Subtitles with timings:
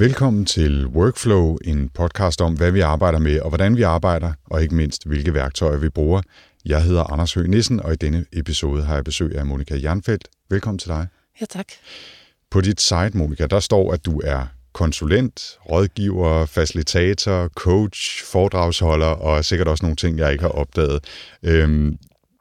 [0.00, 4.62] Velkommen til Workflow, en podcast om, hvad vi arbejder med og hvordan vi arbejder, og
[4.62, 6.22] ikke mindst, hvilke værktøjer vi bruger.
[6.64, 10.28] Jeg hedder Anders Høgh Nissen, og i denne episode har jeg besøg af Monika Jernfeldt.
[10.50, 11.06] Velkommen til dig.
[11.40, 11.66] Ja, tak.
[12.50, 19.44] På dit site, Monika, der står, at du er konsulent, rådgiver, facilitator, coach, foredragsholder og
[19.44, 21.04] sikkert også nogle ting, jeg ikke har opdaget.
[21.42, 21.98] Øhm,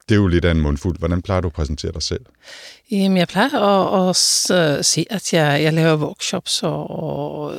[0.10, 0.98] det er jo lidt af en mundfuld.
[1.00, 2.26] Hvordan plejer du at præsentere dig selv?
[2.92, 7.56] Jamen, jeg plejer at, at sige, at jeg, jeg laver workshops og, og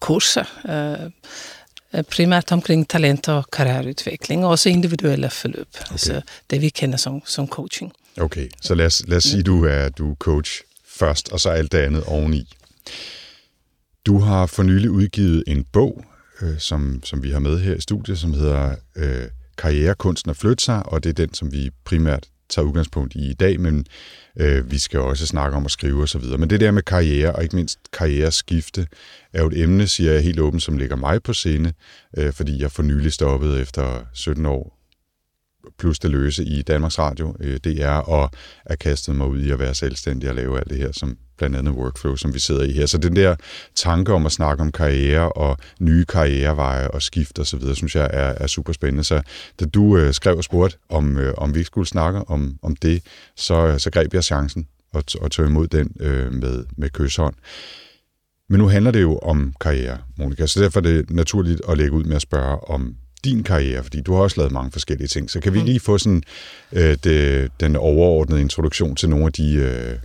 [0.00, 0.44] kurser,
[1.94, 5.92] øh, primært omkring talent og karriereudvikling, og også individuelle forløb, okay.
[5.92, 7.92] altså det vi kender som, som coaching.
[8.20, 11.40] Okay, så lad os, lad os sige, at du er, du er coach først, og
[11.40, 12.54] så alt det andet oveni.
[14.06, 16.04] Du har for nylig udgivet en bog,
[16.42, 20.64] øh, som, som vi har med her i studiet, som hedder øh, Karrierekunsten at flytte
[20.64, 23.86] sig, og det er den, som vi primært tager udgangspunkt i i dag, men
[24.40, 26.22] øh, vi skal også snakke om at skrive osv.
[26.38, 28.86] Men det der med karriere, og ikke mindst karriereskifte,
[29.32, 31.72] er jo et emne, siger jeg helt åbent, som ligger mig på scene,
[32.18, 34.83] øh, fordi jeg for nylig stoppede efter 17 år
[35.78, 38.30] plus det løse i Danmarks Radio, øh, det er at
[38.66, 41.56] have kastet mig ud i at være selvstændig og lave alt det her, som blandt
[41.56, 42.86] andet workflow, som vi sidder i her.
[42.86, 43.36] Så den der
[43.74, 47.96] tanke om at snakke om karriere og nye karriereveje og skift og så videre, synes
[47.96, 49.04] jeg er, er super spændende.
[49.04, 49.22] Så
[49.60, 52.76] da du øh, skrev og spurgte, om, øh, om vi ikke skulle snakke om, om
[52.76, 53.02] det,
[53.36, 57.34] så, øh, så greb jeg chancen og, og tog imod den øh, med, med kysshånd.
[58.48, 61.92] Men nu handler det jo om karriere, Monika, så derfor er det naturligt at lægge
[61.92, 65.30] ud med at spørge om din karriere, fordi du har også lavet mange forskellige ting.
[65.30, 65.64] Så kan vi mm.
[65.64, 66.22] lige få sådan
[66.72, 69.98] øh, det, den overordnede introduktion til nogle af de øh,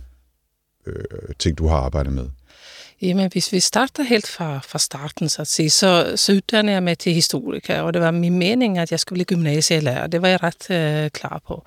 [0.86, 2.28] øh, ting, du har arbejdet med?
[3.02, 6.82] Jamen, hvis vi starter helt fra, fra starten, så, at sige, så, så uddanner jeg
[6.82, 10.06] mig til historiker, og det var min mening, at jeg skulle blive gymnasielærer.
[10.06, 11.64] Det var jeg ret øh, klar på.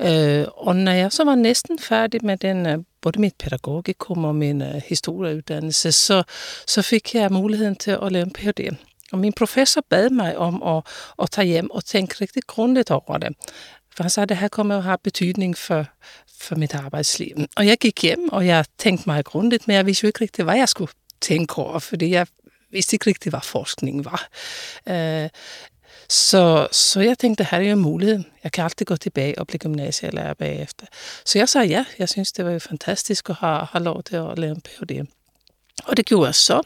[0.00, 4.34] Øh, og når jeg så var næsten færdig med den, øh, både mit pædagogikum og
[4.34, 6.22] min øh, historieuddannelse, så,
[6.66, 8.76] så fik jeg muligheden til at lave en Ph.D.
[9.12, 10.82] Og min professor bad mig om at,
[11.22, 13.36] at tage hjem og tænke rigtig grundigt over det.
[13.96, 15.86] For han sagde, at det her kommer at have betydning for,
[16.40, 17.36] for mit arbejdsliv.
[17.56, 20.46] Og jeg gik hjem, og jeg tænkte meget grundigt, men jeg vidste jo ikke rigtigt,
[20.46, 22.26] hvad jeg skulle tænke over, fordi jeg
[22.70, 24.28] vidste ikke rigtigt, hvad forskning var.
[24.90, 25.28] Uh,
[26.08, 28.22] så, så jeg tænkte, det her er jo en mulighed.
[28.44, 30.86] Jeg kan altid gå tilbage og blive gymnasielærer bagefter.
[31.24, 34.16] Så jeg sagde ja, jeg synes, det var jo fantastisk at have, have lov til
[34.16, 35.06] at lave en Ph.D.
[35.84, 36.62] Og det gjorde jeg så.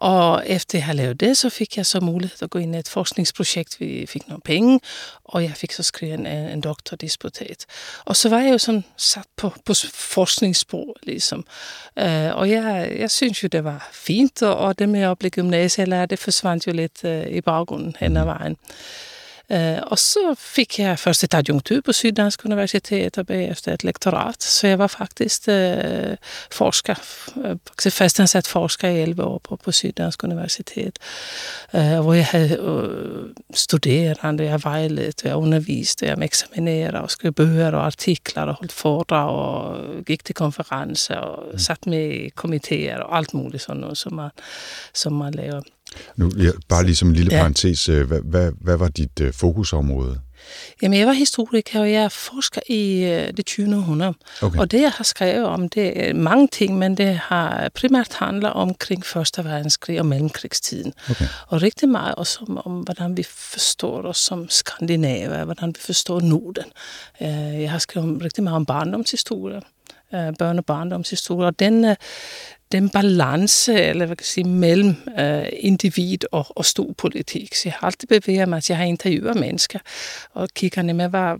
[0.00, 2.78] Og efter jeg havde lavet det, så fik jeg så mulighed at gå ind i
[2.78, 3.80] et forskningsprojekt.
[3.80, 4.80] Vi fik nogle penge,
[5.24, 7.66] og jeg fik så skrevet en, en doktordisputat.
[8.04, 11.44] Og så var jeg jo sådan sat på, på forskningsspor, ligesom.
[11.96, 12.06] Uh,
[12.36, 16.18] og jeg, jeg synes jo, det var fint, og det med at blive gymnasielærer, det
[16.18, 18.56] forsvandt jo lidt uh, i baggrunden hen ad vejen.
[18.62, 19.09] Uh,
[19.50, 24.42] Eh, och så fick jag först ett adjunktur på Syddansk Universitet och efter ett lektorat,
[24.42, 26.12] så jag var faktiskt eh,
[26.50, 26.96] forskare,
[27.36, 30.98] uh, fastansat forskare i 11 år på, på Syddansk Universitet,
[31.70, 37.32] Eh, och jag hade eh, uh, studerande, jag vägledde, jag undervisade, jag examinerade och skrev
[37.32, 43.00] böcker och artiklar och höll föredrag och gick till konferenser och satt med i kommittéer
[43.00, 44.30] och allt möjligt sånt som man,
[44.92, 45.64] som man laver.
[46.16, 47.38] Nu, ja, bare lige som en lille ja.
[47.38, 50.20] parentes, øh, hvad, hvad, hvad var dit uh, fokusområde?
[50.82, 53.76] Jamen, jeg var historiker, og jeg forsker i uh, det 20.
[53.76, 54.14] århundrede.
[54.42, 54.58] Okay.
[54.58, 58.48] Og det, jeg har skrevet om, det er mange ting, men det har primært handler
[58.48, 60.92] omkring Første verdenskrig og mellemkrigstiden.
[61.10, 61.26] Okay.
[61.46, 66.20] Og rigtig meget også om, om, hvordan vi forstår os som skandinaver, hvordan vi forstår
[66.20, 66.72] Norden.
[67.20, 69.60] Uh, jeg har skrevet om, rigtig meget om barndomshistorie,
[70.12, 71.94] uh, børne- og barndomshistorie, og den, uh,
[72.72, 77.54] den balance, eller hvad kan jeg sige, mellem øh, individ og, og stor politik.
[77.54, 79.78] Så jeg har altid bevæget mig, at jeg har interviewet mennesker,
[80.32, 81.36] og kigger med, hvad,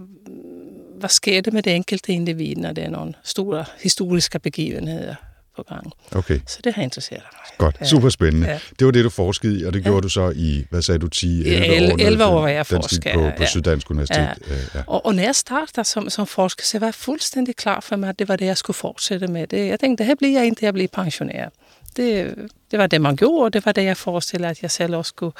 [0.98, 5.14] hvad sker det med det enkelte individ, når det er nogle store historiske begivenheder
[5.62, 5.93] på gang.
[6.12, 6.41] Okay.
[6.47, 7.59] Så det har interesseret mig.
[7.59, 7.87] Godt, ja.
[7.87, 8.47] super spændende.
[8.48, 8.59] Ja.
[8.78, 9.84] Det var det, du forskede i, og det ja.
[9.84, 12.06] gjorde du så i, hvad sagde du, 10-11 år?
[12.06, 13.15] 11 år var jeg forsker.
[13.15, 13.47] På, på ja.
[13.47, 14.16] Syddansk Universitet.
[14.19, 14.54] Ja.
[14.75, 14.82] Ja.
[14.87, 18.09] Og, og når jeg startede som, som forsker, så var jeg fuldstændig klar for mig,
[18.09, 19.47] at det var det, jeg skulle fortsætte med.
[19.47, 21.53] Det, jeg tænkte, det her bliver jeg indtil jeg bliver pensioneret.
[21.97, 22.34] Det,
[22.71, 25.09] det var det, man gjorde, og det var det, jeg forestillede, at jeg selv også
[25.09, 25.34] skulle,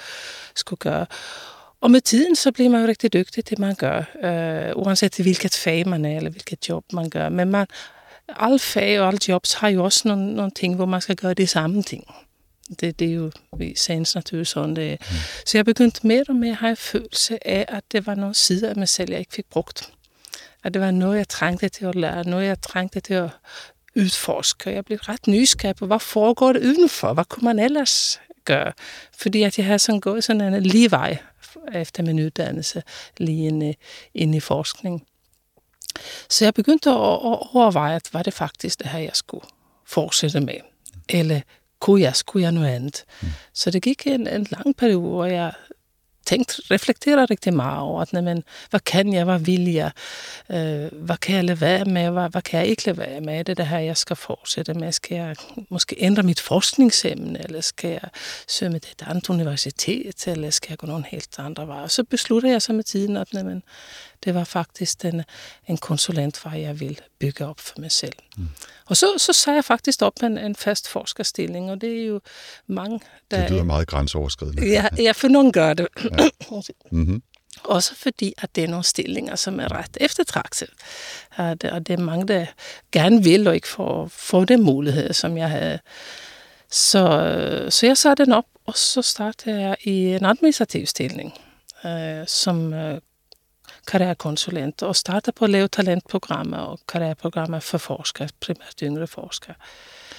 [0.55, 1.06] skulle gøre.
[1.81, 5.16] Og med tiden, så bliver man jo rigtig dygtig til, det man gør, øh, uanset
[5.16, 7.28] hvilket fag man er, eller hvilket job man gør.
[7.28, 7.66] Men man,
[8.36, 11.34] alle fag og alle jobs har jo også nogle, nogle ting, hvor man skal gøre
[11.34, 12.04] de samme ting.
[12.80, 13.30] Det, det er jo
[13.60, 15.16] i sagens natur sådan det Mm.
[15.46, 18.34] Så jeg begyndte mere og mere at have en følelse af, at det var nogle
[18.34, 19.92] sider af mig selv, jeg ikke fik brugt.
[20.64, 23.30] At det var noget, jeg trængte til at lære, noget, jeg trængte til at
[23.96, 24.70] udforske.
[24.70, 27.14] Jeg blev ret nysgerrig på, hvad foregår det udenfor?
[27.14, 28.72] Hvad kunne man ellers gøre?
[29.18, 31.18] Fordi at jeg havde sådan gået sådan en lige vej
[31.74, 32.82] efter min uddannelse,
[33.18, 33.74] lige ind,
[34.14, 35.06] ind i forskning.
[36.28, 39.44] Så jeg begyndte at overveje, at var det faktisk det her, jeg skulle
[39.87, 40.54] fortsætte med?
[41.08, 41.40] Eller
[41.81, 43.04] kunne jeg, skulle jeg noget andet?
[43.22, 43.28] Mm.
[43.54, 45.52] Så det gik en, en lang periode, hvor jeg
[46.26, 49.90] tænkte, reflekterede rigtig meget over, at, men, hvad kan jeg, hvad vil jeg,
[50.50, 53.44] øh, hvad kan jeg lade være med, hvad, hvad kan jeg ikke lade være med,
[53.44, 55.37] det det her, jeg skal fortsætte med, skal jeg
[55.69, 58.08] måske ændre mit forskningsemne, eller skal jeg
[58.48, 61.82] søge med et andet universitet, eller skal jeg gå nogle helt andre veje.
[61.82, 63.62] Og så besluttede jeg så med tiden, at men,
[64.25, 65.22] det var faktisk den,
[65.69, 68.12] en konsulentvej, jeg ville bygge op for mig selv.
[68.37, 68.49] Mm.
[68.87, 72.20] Og så, så sagde jeg faktisk op en, en fast forskerstilling, og det er jo
[72.67, 73.00] mange,
[73.31, 73.40] der...
[73.40, 74.67] Det lyder meget grænseoverskridende.
[74.67, 75.88] Ja, ja for nogen gør det.
[76.05, 76.28] Ja.
[76.90, 77.22] mm-hmm.
[77.64, 80.70] Også fordi, at det er nogle stillinger, som er ret eftertragtet.
[81.37, 82.46] Og det, og det er mange, der
[82.93, 85.78] gerne vil og ikke får, får den mulighed, som jeg havde.
[86.70, 91.32] Så, så jeg satte den op, og så startede jeg i en administrativ stilling,
[91.84, 93.00] øh, som øh,
[93.86, 99.54] karrierekonsulent og startede på at lave talentprogrammer og karriereprogrammer for forskere, primært yngre forskere.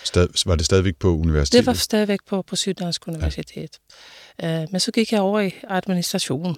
[0.03, 1.59] Stad, var det stadigvæk på universitetet?
[1.59, 3.79] Det var stadigvæk på, på Syddansk Universitet.
[4.41, 4.63] Ja.
[4.63, 6.57] Uh, men så gik jeg over i administration.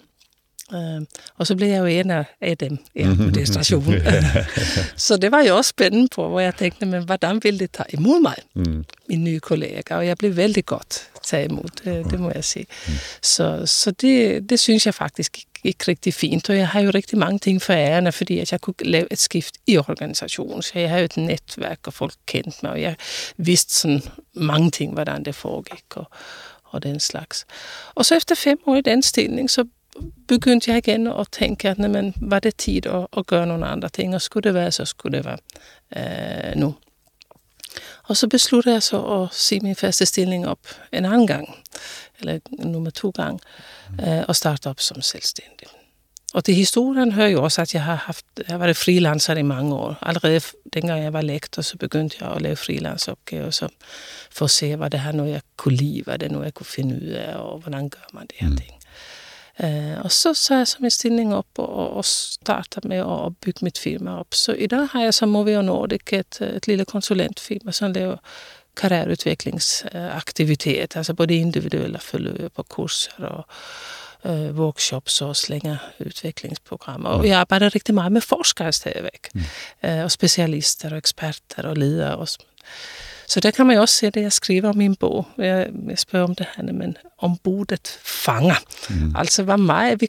[0.72, 1.02] Uh,
[1.38, 4.02] og så blev jeg jo en af dem i administrationen.
[4.96, 7.94] så det var jo også spændende på, hvor jeg tænkte, men hvordan ville det tage
[7.94, 8.86] imod mig, mm.
[9.10, 9.98] mine nye kollegaer?
[9.98, 12.66] Og jeg blev vældig godt taget imod, det, det må jeg sige.
[12.88, 12.94] Mm.
[13.22, 17.18] Så, så det, det synes jeg faktisk gik rigtig fint, og jeg har jo rigtig
[17.18, 20.90] mange ting for ærende, fordi at jeg kunne lave et skift i organisationen, så jeg
[20.90, 22.96] har jo et netværk, og folk kendte mig, og jeg
[23.38, 24.02] vidste sådan
[24.34, 26.10] mange ting, hvordan det foregik, og,
[26.64, 27.46] og den slags.
[27.96, 29.66] Og så efter fem år i den stilling, så
[30.28, 33.90] begyndte jeg igen at tænke, at men, var det tid at, at gøre nogle andre
[33.90, 35.38] ting, og skulle det være, så skulle det være
[36.52, 36.76] øh, nu.
[38.04, 40.60] Og så besluttede jeg så at se min faste stilling op
[40.92, 41.58] en anden gang,
[42.20, 43.40] eller nummer to gang,
[44.02, 45.68] øh, og starte op som selvstændig.
[46.34, 49.42] Og til historien hører jo også, at jeg har haft, jeg har været freelancer i
[49.42, 49.98] mange år.
[50.02, 50.42] Allerede
[50.74, 53.68] dengang jeg var lektor, så begyndte jeg at lave freelanceopgaver, så
[54.32, 56.66] for at se, hvad det her noget, jeg kunne lide, hvad det noget, jeg kunne
[56.66, 58.58] finde ud af, og hvordan gør man det her mm.
[58.58, 58.72] ting.
[59.60, 63.60] Uh, og så så jeg så min stilling op og, og starter med at bygge
[63.62, 64.28] mit firma op.
[64.32, 68.18] Så i dag har jeg som Movio Nordic et, et lille konsulentfirma, som laver
[68.76, 73.46] karriereutviklingsaktivitet, altså både individuelle forløb og kurser og
[74.26, 77.10] øh, workshops og længere udviklingsprogrammer.
[77.10, 79.42] Og jeg arbejder rigtig meget med forskere stadigvæk, mm.
[79.84, 82.38] øh, og specialister og eksperter og ledere også.
[82.38, 82.46] Så
[83.40, 85.26] der kan man jo også se det, jeg skriver om min bog.
[85.38, 88.56] Jeg, jeg spørger om det her, men ombudet fanger.
[88.90, 89.16] Mm.
[89.16, 90.08] Altså, hvor meget er vi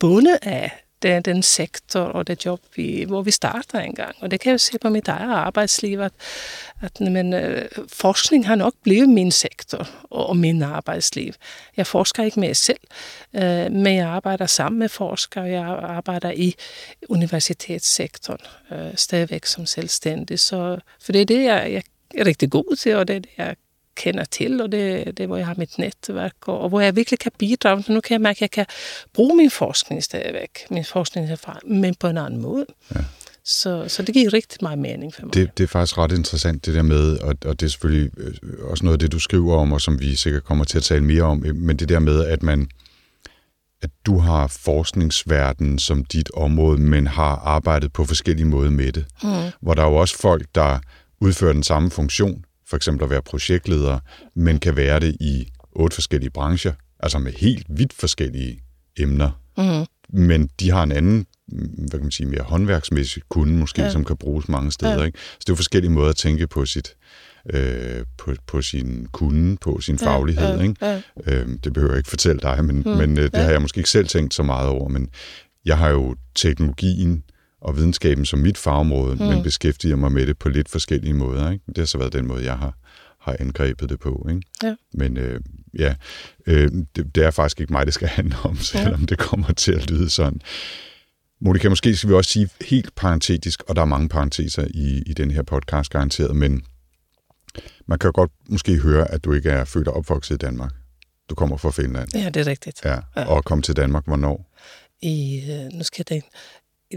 [0.00, 4.16] bundet af det, den sektor og det job, vi, hvor vi starter engang.
[4.20, 6.12] Og det kan jeg jo se på mit eget arbejdsliv, at,
[6.80, 11.32] at men, øh, forskning har nok blevet min sektor og, og min arbejdsliv.
[11.76, 12.80] Jeg forsker ikke mere selv,
[13.34, 15.44] øh, men jeg arbejder sammen med forskere.
[15.44, 16.54] Jeg arbejder i
[17.08, 18.40] universitetssektoren
[18.72, 20.38] øh, stadigvæk som selvstændig.
[20.40, 21.82] Så, for det er det, jeg, jeg
[22.26, 23.56] rigtig god til, og det er det, jeg
[23.96, 26.96] kender til, og det, det er, hvor jeg har mit netværk, og, og hvor jeg
[26.96, 27.82] virkelig kan bidrage.
[27.82, 28.66] Så nu kan jeg mærke, at jeg kan
[29.12, 32.66] bruge min forskning stadigvæk, min forskningserfaring, men på en anden måde.
[32.94, 33.00] Ja.
[33.44, 35.34] Så, så det giver rigtig meget mening for mig.
[35.34, 38.34] Det, det er faktisk ret interessant, det der med, og, og det er selvfølgelig øh,
[38.60, 41.04] også noget af det, du skriver om, og som vi sikkert kommer til at tale
[41.04, 42.68] mere om, men det der med, at man
[43.82, 49.04] at du har forskningsverden som dit område, men har arbejdet på forskellige måder med det.
[49.22, 49.30] Mm.
[49.60, 50.78] Hvor der er jo også folk, der
[51.22, 53.98] udfører den samme funktion, for eksempel at være projektleder,
[54.34, 58.60] men kan være det i otte forskellige brancher, altså med helt vidt forskellige
[58.98, 59.30] emner.
[59.58, 59.86] Mm.
[60.18, 61.26] Men de har en anden,
[61.78, 63.90] hvad kan man sige, mere håndværksmæssig kunde måske, ja.
[63.90, 64.98] som kan bruges mange steder.
[64.98, 65.04] Ja.
[65.04, 65.18] Ikke?
[65.18, 66.96] Så det er jo forskellige måder at tænke på sit,
[67.50, 70.56] øh, på, på sin kunde, på sin ja, faglighed.
[70.56, 70.86] Ja, ikke?
[70.86, 71.00] Ja.
[71.26, 73.42] Øh, det behøver jeg ikke fortælle dig, men, mm, men øh, det ja.
[73.42, 74.88] har jeg måske ikke selv tænkt så meget over.
[74.88, 75.08] Men
[75.64, 77.24] jeg har jo teknologien
[77.62, 79.24] og videnskaben som mit fagområde, mm.
[79.24, 81.50] men beskæftiger mig med det på lidt forskellige måder.
[81.50, 81.64] Ikke?
[81.66, 82.74] Det har så været den måde, jeg har,
[83.20, 84.26] har angrebet det på.
[84.30, 84.42] Ikke?
[84.62, 84.74] Ja.
[84.94, 85.40] Men øh,
[85.78, 85.94] ja,
[86.46, 89.06] øh, det, det er faktisk ikke mig, det skal handle om, selvom ja.
[89.06, 90.40] det kommer til at lyde sådan.
[91.40, 95.12] Monika, måske skal vi også sige helt parentetisk, og der er mange parenteser i, i
[95.12, 96.62] den her podcast garanteret, men
[97.86, 100.72] man kan jo godt måske høre, at du ikke er født og opvokset i Danmark.
[101.30, 102.08] Du kommer fra Finland.
[102.14, 102.84] Ja, det er rigtigt.
[102.84, 103.24] Ja, ja.
[103.24, 104.52] og kom til Danmark hvornår?
[105.02, 106.22] I, øh, nu skal jeg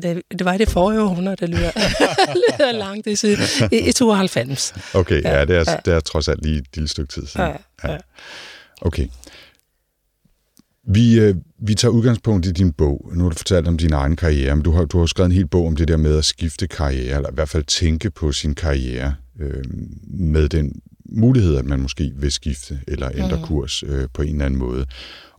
[0.04, 1.72] det, det var i det forrige århundrede, det lyder,
[2.60, 4.74] lyder langt siden, i, i 92.
[4.94, 5.78] Okay, ja, ja det, er, ja.
[5.86, 7.48] det er trods alt lige et lille stykke tid siden.
[7.84, 7.98] Ja, ja.
[8.82, 9.08] Okay.
[10.88, 13.12] Vi, øh, vi tager udgangspunkt i din bog.
[13.14, 15.36] Nu har du fortalt om din egen karriere, men du har, du har skrevet en
[15.36, 18.32] hel bog om det der med at skifte karriere, eller i hvert fald tænke på
[18.32, 19.64] sin karriere øh,
[20.04, 23.44] med den mulighed, at man måske vil skifte eller ændre mm.
[23.44, 24.86] kurs øh, på en eller anden måde.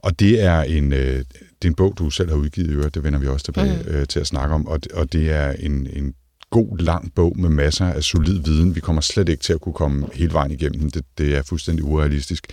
[0.07, 3.19] Og det er en, øh, det er en bog, du selv har udgivet, det vender
[3.19, 3.95] vi også tilbage mm.
[3.95, 6.15] øh, til at snakke om, og, og det er en, en
[6.51, 8.75] god, lang bog med masser af solid viden.
[8.75, 10.91] Vi kommer slet ikke til at kunne komme hele vejen igennem den.
[10.91, 12.47] Det, det er fuldstændig urealistisk.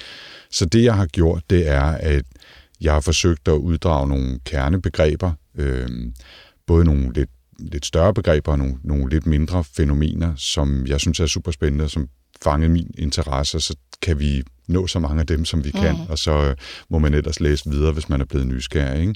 [0.52, 2.26] Så det, jeg har gjort, det er, at
[2.82, 5.90] jeg har forsøgt at uddrage nogle kernebegreber, øh,
[6.68, 7.30] både nogle lidt,
[7.60, 11.90] lidt større begreber og nogle, nogle lidt mindre fænomener, som jeg synes er super spændende,
[11.90, 12.08] som
[12.44, 15.82] fanger min interesse, så kan vi nå så mange af dem, som vi mm.
[15.82, 16.56] kan, og så øh,
[16.90, 19.02] må man ellers læse videre, hvis man er blevet nysgerrig.
[19.02, 19.16] Ikke?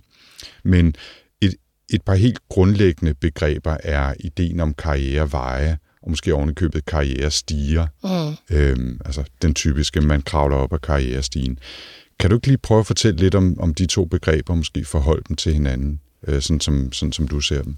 [0.63, 0.95] Men
[1.41, 1.55] et,
[1.89, 7.87] et par helt grundlæggende begreber er ideen om karriereveje, og måske ovenikøbet karrierestiger.
[8.03, 8.55] Mm.
[8.57, 11.59] Øhm, altså den typiske, man kravler op ad karrierestigen.
[12.19, 15.23] Kan du ikke lige prøve at fortælle lidt om, om de to begreber, måske forholde
[15.27, 17.75] dem til hinanden, øh, sådan, som, sådan som du ser dem?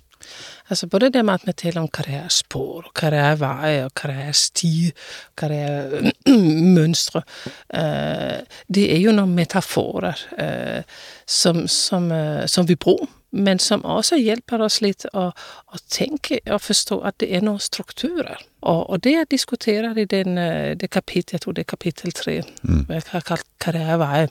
[0.69, 4.93] Altså både det med, at man taler om karrierespor, karriereveje og karrierestige,
[5.37, 7.21] karrieremønstre,
[7.75, 8.39] øh,
[8.73, 10.83] det er jo nogle metaforer, øh,
[11.27, 15.31] som, som, øh, som vi bruger, men som også hjælper os lidt at,
[15.73, 18.35] at tænke og forstå, at det er nogle strukturer.
[18.61, 22.11] Og, og det jeg diskuterer i den, øh, det kapitel, jeg tror det er kapitel
[22.11, 22.85] 3, mm.
[22.89, 24.27] jeg har kaldt karriereveje,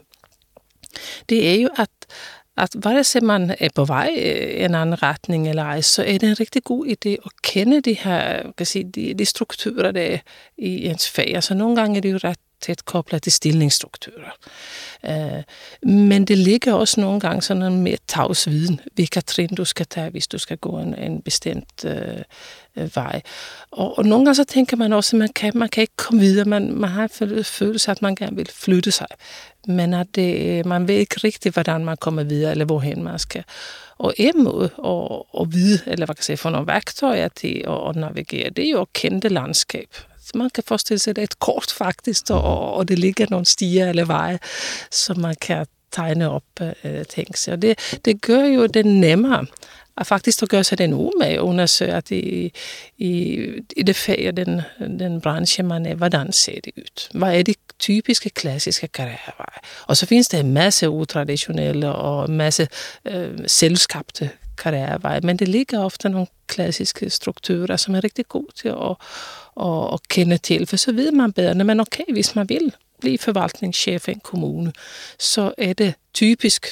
[1.28, 1.90] det er jo, at
[2.58, 5.80] Altså, at vare sig man er øh, på vej i en anden retning eller ej,
[5.80, 9.24] så er det en rigtig god idé at kende de her kan sige, de, de
[9.24, 10.18] strukturer, der er
[10.58, 11.34] i ens fag.
[11.34, 14.36] Altså nogle gange er det jo ret tæt koblet til stillingsstrukturer.
[15.08, 15.42] Uh,
[15.90, 19.86] men det ligger også nogle gange sådan en mere tavs viden, hvilke trin du skal
[19.86, 23.22] tage, hvis du skal gå en, en bestemt uh, vej.
[23.70, 26.20] Og, og nogle gange så tænker man også, at man kan, man kan ikke komme
[26.20, 26.44] videre.
[26.44, 29.06] Man, man har en følelse at man gerne vil flytte sig.
[29.68, 33.44] Men at det, man ved ikke rigtigt, hvordan man kommer videre, eller hvorhen man skal.
[33.98, 37.64] Og en måde at, at vide, eller hvad kan jeg sige, få nogle værktøjer til
[37.66, 39.88] at, at navigere, det er jo at kende landskab.
[40.34, 43.46] Man kan forestille sig, at det er et kort faktisk, og, og det ligger nogle
[43.46, 44.38] stier eller veje,
[44.90, 46.44] som man kan tegne op
[46.84, 47.38] øh, ting.
[47.38, 49.46] Så det, det gør jo det nemmere
[50.06, 52.52] faktisk at gøre sig den umage och undersøge, at i,
[52.98, 53.44] i,
[53.76, 57.18] i det fag og den, den branche, man er, hvordan ser det ud?
[57.18, 59.60] Hvad er de typiske klassiske karriereveje?
[59.86, 62.68] Og så findes der en masse utraditionelle og en masse
[63.04, 68.68] øh, selvskabte karriereveje, men det ligger ofte nogle klassiske strukturer, som er rigtig gode til
[68.68, 68.96] at,
[69.60, 73.18] at, at kende til, for så ved man bedre, men okay, hvis man vil blive
[73.18, 74.72] forvaltningschef i en kommune,
[75.18, 76.66] så er det typisk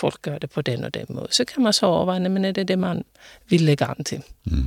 [0.00, 1.26] folk gør det på den og den måde.
[1.30, 3.02] Så kan man så overveje, men er det det, man
[3.48, 4.22] vil lægge an til.
[4.46, 4.64] Mm.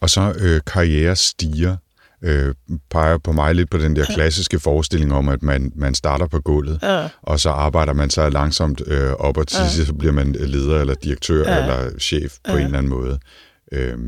[0.00, 1.76] Og så øh, karrierestiger
[2.22, 2.54] øh,
[2.90, 6.40] peger på mig lidt på den der klassiske forestilling om, at man, man starter på
[6.40, 7.08] gulvet, ja.
[7.22, 9.68] og så arbejder man sig langsomt øh, op, og til ja.
[9.68, 11.62] sidst bliver man leder eller direktør ja.
[11.62, 12.58] eller chef på ja.
[12.58, 13.18] en eller anden måde.
[13.72, 13.98] Øh,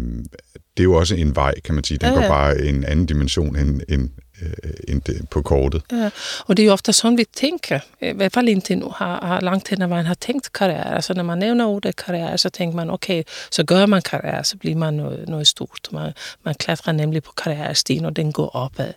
[0.76, 1.98] det er jo også en vej, kan man sige.
[1.98, 2.20] Den ja.
[2.20, 4.10] går bare en anden dimension end, end
[4.43, 5.83] Øh, end på kortet.
[5.93, 6.11] Ja,
[6.47, 7.81] og det er jo ofte sådan, vi tænker.
[8.00, 10.95] I hvert fald indtil nu har, har langt hen ad vejen har tænkt karriere.
[10.95, 14.57] Altså når man nævner ordet karriere, så tænker man, okay, så gør man karriere, så
[14.57, 15.88] bliver man noget, noget stort.
[15.93, 16.12] Man,
[16.45, 18.93] man klatrer nemlig på karrierestigen, og den går opad.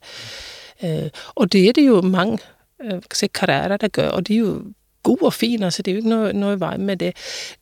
[0.84, 2.38] Øh, og det er det jo mange
[2.84, 3.02] øh,
[3.34, 4.64] karriere, der gør, og det er jo
[5.04, 7.16] god og fin, altså det er jo ikke noget, noget vej med det.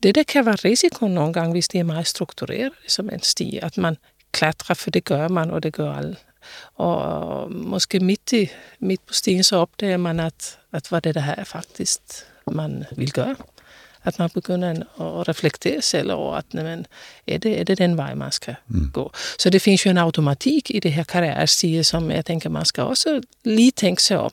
[0.04, 3.60] Det, der kan være risiko nogle gange, hvis det er meget struktureret som en sti,
[3.62, 3.98] at man
[4.32, 6.16] klatrer, for det gør man, og det gør alle.
[6.76, 8.50] Og måske midt, i,
[8.80, 12.00] midt på stien, så opdager man, at, at hvad det der her faktisk
[12.52, 13.36] man vil gøre.
[14.04, 16.86] At man begynder at reflektere selv over, at men,
[17.28, 18.90] er, det, er det den vej, man skal mm.
[18.94, 19.12] gå.
[19.40, 22.84] Så det findes jo en automatik i det her karrierestige, som jeg tænker, man skal
[22.84, 24.32] også lige tænke sig om,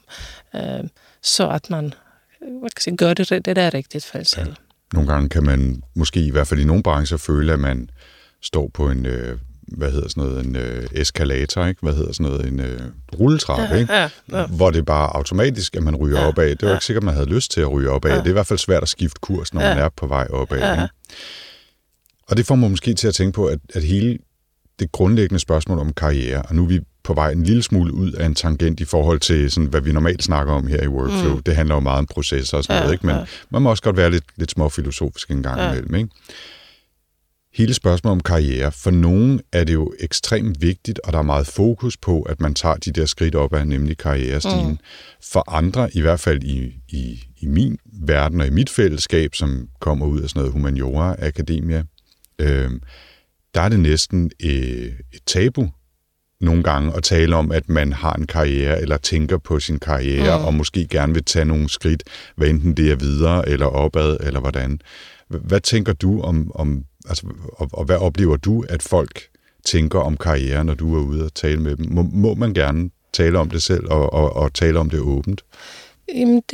[0.54, 0.84] øh,
[1.22, 1.94] så at man
[2.38, 4.48] hvad kan sige, gør det, det der er rigtigt for selv.
[4.48, 4.54] Ja.
[4.92, 7.90] Nogle gange kan man måske i hvert fald i nogle brancher føle, at man
[8.42, 11.80] står på en øh, hvad hedder sådan noget, en øh, eskalator, ikke?
[11.82, 12.80] Hvad hedder sådan noget, en øh,
[13.18, 13.92] rulletrappe, ja, ikke?
[13.92, 14.46] Ja, ja.
[14.46, 16.50] Hvor det bare automatisk, at man ryger ja, opad.
[16.50, 16.74] Det var ja.
[16.74, 18.10] ikke sikkert, man havde lyst til at ryge opad.
[18.10, 18.16] Ja.
[18.16, 19.74] Det er i hvert fald svært at skifte kurs, når ja.
[19.74, 20.58] man er på vej opad.
[20.58, 20.72] Ja.
[20.72, 20.88] Ikke?
[22.28, 24.18] Og det får mig måske til at tænke på, at, at hele
[24.78, 28.12] det grundlæggende spørgsmål om karriere, og nu er vi på vej en lille smule ud
[28.12, 31.36] af en tangent i forhold til, sådan, hvad vi normalt snakker om her i Workflow.
[31.36, 31.42] Mm.
[31.42, 33.06] Det handler jo meget om processer og sådan ja, noget, ikke?
[33.06, 33.24] men ja.
[33.50, 35.72] man må også godt være lidt, lidt småfilosofisk en gang ja.
[35.72, 35.94] imellem.
[35.94, 36.08] Ikke?
[37.54, 38.72] Hele spørgsmålet om karriere.
[38.72, 42.54] For nogen er det jo ekstremt vigtigt, og der er meget fokus på, at man
[42.54, 44.68] tager de der skridt op af, nemlig karrierestigen.
[44.68, 44.78] Mm.
[45.32, 49.68] For andre, i hvert fald i, i, i min verden og i mit fællesskab, som
[49.80, 51.82] kommer ud af sådan noget humaniora, akademia,
[52.38, 52.70] øh,
[53.54, 55.70] der er det næsten øh, et tabu
[56.40, 60.38] nogle gange at tale om, at man har en karriere, eller tænker på sin karriere,
[60.38, 60.44] mm.
[60.44, 62.02] og måske gerne vil tage nogle skridt,
[62.36, 64.80] hvad enten det er videre, eller opad, eller hvordan.
[65.28, 69.22] Hvad tænker du om, om altså, og, og hvad oplever du, at folk
[69.64, 71.86] tænker om karriere, når du er ude og tale med dem?
[71.90, 75.44] Må, må man gerne tale om det selv og, og, og tale om det åbent?
[76.14, 76.44] Jamen det,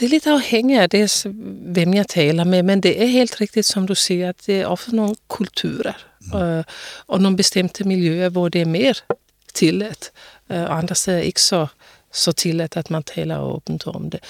[0.00, 1.26] det er lidt afhængigt af det,
[1.72, 4.66] hvem jeg taler med, men det er helt rigtigt, som du siger, at det er
[4.66, 5.92] ofte nogle kulturer,
[6.26, 6.32] Mm.
[6.32, 6.64] Og,
[7.06, 8.94] og nogle bestemte miljøer, hvor det er mere
[9.54, 10.10] tilladt,
[10.48, 11.66] og andre steder ikke så,
[12.12, 14.20] så tilladt, at man taler åbent om det.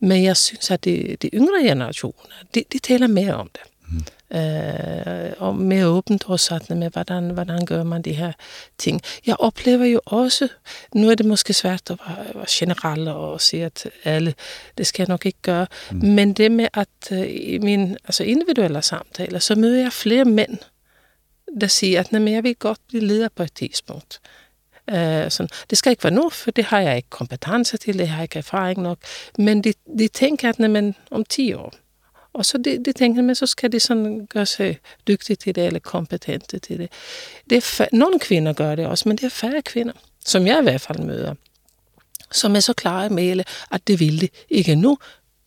[0.00, 3.60] Men jeg synes, at de, de yngre generationer, de, de taler mere om det.
[3.92, 4.04] Mm.
[4.34, 8.32] Øh, og mere åbent og sådan med, hvordan, hvordan gør man de her
[8.78, 9.00] ting.
[9.26, 10.48] Jeg oplever jo også,
[10.94, 14.34] nu er det måske svært at være, være generel og sige, at alle,
[14.78, 15.98] det skal jeg nok ikke gøre, mm.
[16.08, 20.58] men det med, at uh, i mine altså individuelle samtaler, så møder jeg flere mænd,
[21.60, 24.20] der siger, at jeg vil godt blive leder på et tidspunkt.
[24.92, 24.96] Uh,
[25.28, 25.48] sådan.
[25.70, 28.24] Det skal ikke være nu, for det har jeg ikke kompetence til, det har jeg
[28.24, 28.98] ikke erfaring nok.
[29.38, 31.74] Men de, de tænker, at om 10 år,
[32.32, 35.66] og så det, det tænker men så skal de sådan gøre sig dygtige til det,
[35.66, 36.88] eller kompetente til det.
[37.50, 39.92] det er fa- nogle kvinder gør det også, men det er færre kvinder,
[40.26, 41.34] som jeg i hvert fald møder,
[42.32, 44.98] som er så klare at male, at det vil de ikke nu,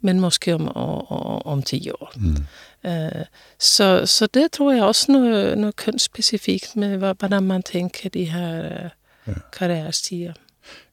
[0.01, 2.11] men måske om, om, om 10 år.
[2.15, 2.45] Mm.
[2.83, 3.21] Uh,
[3.59, 8.65] så, så det tror jeg også noget, noget kønsspecifikt med, hvordan man tænker de her
[8.65, 8.89] uh,
[9.27, 9.33] ja.
[9.53, 10.33] karrierestiger.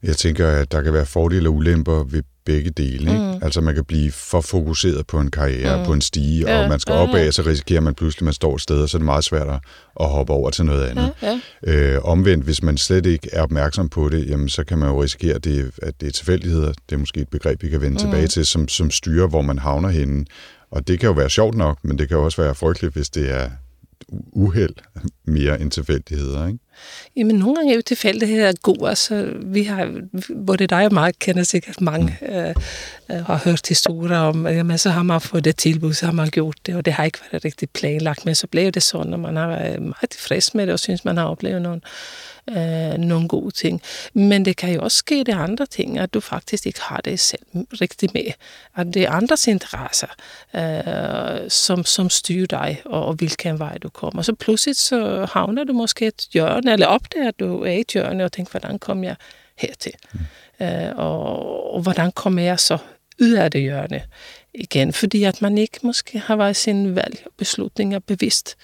[0.03, 3.11] Jeg tænker, at der kan være fordele og ulemper ved begge dele.
[3.11, 3.23] Ikke?
[3.23, 3.43] Mm.
[3.43, 5.85] Altså man kan blive for fokuseret på en karriere, mm.
[5.85, 8.33] på en stige, ja, og man skal ja, opad, så risikerer man pludselig, at man
[8.33, 9.47] står et sted, og så er det meget svært
[9.99, 11.11] at hoppe over til noget andet.
[11.21, 11.95] Ja, ja.
[11.95, 15.03] Øh, omvendt, hvis man slet ikke er opmærksom på det, jamen, så kan man jo
[15.03, 16.73] risikere, at det, at det er tilfældigheder.
[16.89, 17.97] Det er måske et begreb, vi kan vende mm.
[17.97, 20.25] tilbage til, som, som styrer, hvor man havner henne.
[20.71, 23.09] Og det kan jo være sjovt nok, men det kan jo også være frygteligt, hvis
[23.09, 23.49] det er
[24.33, 24.75] uheld
[25.25, 26.59] mere end tilfældigheder, ikke?
[27.15, 28.89] Jamen, nogle gange er jo tilfældigheder gode.
[28.89, 30.01] Altså, vi har,
[30.45, 32.27] både dig og mig kender sikkert mange, mm.
[32.27, 32.55] øh,
[33.11, 36.29] øh, har hørt historier om, jamen, så har man fået det tilbud, så har man
[36.29, 39.19] gjort det, og det har ikke været rigtig planlagt, men så blev det sådan, og
[39.19, 41.81] man har været meget tilfreds med det, og synes, man har oplevet nogle,
[42.49, 43.81] øh, nogle gode ting.
[44.13, 47.19] Men det kan jo også ske det andre ting, at du faktisk ikke har det
[47.19, 48.31] selv rigtig med.
[48.75, 50.07] At det er andres interesser,
[50.55, 54.21] øh, som, som styrer dig, og, og hvilken vej du kommer.
[54.21, 58.25] Så pludselig så havner du måske et hjørne, eller opdager, du er i et hjørne,
[58.25, 59.15] og tænker, hvordan kom jeg
[59.57, 59.93] hertil?
[60.13, 60.65] Mm.
[60.65, 62.77] Øh, og, og hvordan kommer jeg så
[63.21, 64.01] ud af det hjørne
[64.53, 64.93] igen?
[64.93, 68.55] Fordi at man ikke måske har været sin valg og beslutninger bevidst.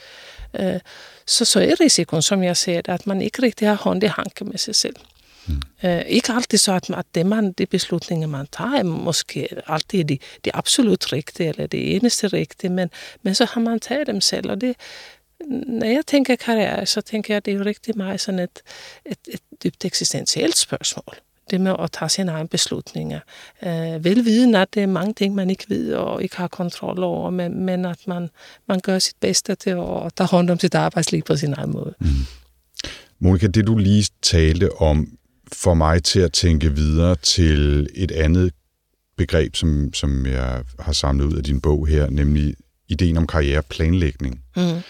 [0.60, 0.80] Øh,
[1.28, 4.08] så, så er risikoen, som jeg ser det, at man ikke rigtig har hånd i
[4.08, 4.96] hanke med sig selv.
[5.48, 5.62] Mm.
[5.84, 10.04] Uh, ikke altid så, at, at det man, de beslutninger, man tager, er måske altid
[10.04, 12.90] de, de absolut rigtige, eller det eneste rigtige, men,
[13.22, 14.76] men så har man taget dem selv, og det,
[15.68, 18.62] når jeg tænker karriere, så tænker jeg, at det er jo rigtig meget sådan et,
[19.06, 21.16] et, et dybt eksistentielt spørgsmål
[21.50, 23.20] det med at tage sine egne beslutninger.
[23.64, 27.30] Øh, velviden, at det er mange ting, man ikke ved og ikke har kontrol over,
[27.30, 28.30] men, men at man,
[28.68, 31.94] man gør sit bedste til at tage hånd om sit arbejdsliv på sin egen måde.
[32.00, 32.08] Mm.
[33.20, 35.08] Monika, det du lige talte om,
[35.54, 38.54] får mig til at tænke videre til et andet
[39.18, 42.54] begreb, som, som jeg har samlet ud af din bog her, nemlig
[42.88, 44.42] ideen om karriereplanlægning.
[44.56, 44.82] Mm.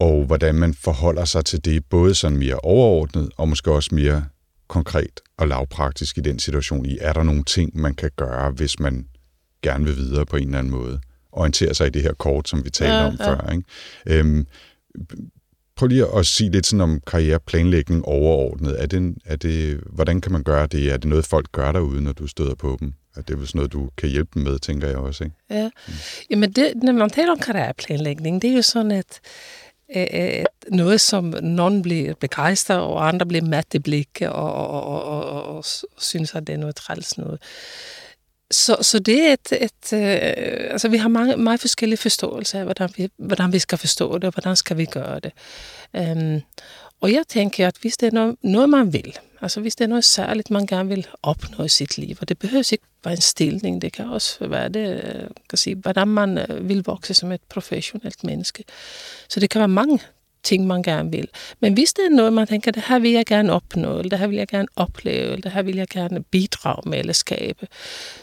[0.00, 4.24] Og hvordan man forholder sig til det, både sådan mere overordnet, og måske også mere
[4.68, 8.80] konkret og lavpraktisk i den situation i, er der nogle ting, man kan gøre, hvis
[8.80, 9.06] man
[9.62, 11.00] gerne vil videre på en eller anden måde?
[11.32, 13.30] Orientere sig i det her kort, som vi talte ja, om ja.
[13.30, 13.50] før.
[13.50, 13.64] Ikke?
[14.06, 14.46] Øhm,
[15.76, 18.82] prøv lige at sige lidt sådan om karriereplanlægning overordnet.
[18.82, 20.92] Er det, er det, hvordan kan man gøre det?
[20.92, 22.92] Er det noget, folk gør derude, når du støder på dem?
[23.16, 25.24] Er det sådan noget, du kan hjælpe dem med, tænker jeg også.
[25.24, 25.36] Ikke?
[25.50, 25.94] Ja, mm.
[26.30, 29.20] Jamen det, når man taler om karriereplanlægning, det er jo sådan, at
[29.92, 35.04] et, noget, som nogen bliver begejstret, og andre bliver mat i blikket, og, og, og,
[35.04, 35.64] og, og, og
[35.98, 37.42] synes, at det er noget træls noget.
[38.50, 42.64] Så, så det er et, et øh, altså vi har mange, meget forskellige forståelser af,
[42.64, 45.32] hvordan vi, hvordan vi skal forstå det, og hvordan skal vi gøre det.
[45.98, 46.42] Um,
[47.00, 49.88] og jeg tænker, at hvis det er noget, noget, man vil, altså hvis det er
[49.88, 53.20] noget særligt, man gerne vil opnå i sit liv, og det behøver ikke være en
[53.20, 57.32] stilling, det kan også være det, øh, kan sige, hvordan man øh, vil vokse som
[57.32, 58.64] et professionelt menneske.
[59.28, 60.00] Så det kan være mange
[60.42, 61.28] ting, man gerne vil.
[61.60, 64.18] Men hvis det er noget, man tænker, det her vil jeg gerne opnå, eller det
[64.18, 67.68] her vil jeg gerne opleve, eller det her vil jeg gerne bidrage med eller skabe,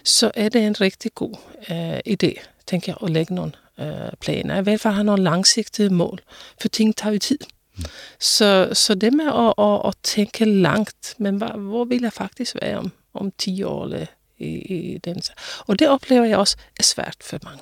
[0.04, 1.36] så er det en rigtig god
[1.72, 4.60] øh, idé, tænker jeg, at lægge nogle øh, planer.
[4.60, 6.20] I hvert fald have nogle langsigtede mål,
[6.62, 7.40] for ting tager jo tid.
[8.20, 12.56] Så, så det med at, at, at tænke langt, men hvor, hvor vil jeg faktisk
[12.62, 14.06] være om, om 10 år eller
[14.40, 15.22] i, i den.
[15.68, 17.62] Og det oplever jeg også er svært for mange.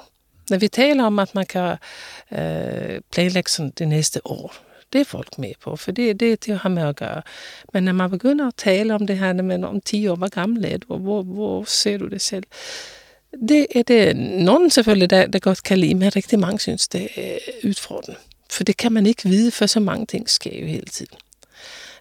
[0.50, 1.78] Når vi taler om, at man kan
[2.32, 4.56] øh, planlægge sådan det næste år,
[4.94, 7.22] det er folk med på, for det, det, det har med at gøre.
[7.74, 10.66] Men når man begynder at tale om det her, men om 10 år, hvor gammel
[10.66, 12.44] er du, hvor, hvor ser du det selv?
[13.50, 17.08] Det er det nogen selvfølgelig, der, der godt kan lide, men rigtig mange synes, det
[17.16, 18.20] er udfordrende.
[18.56, 21.18] For det kan man ikke vide, for så mange ting sker jo hele tiden.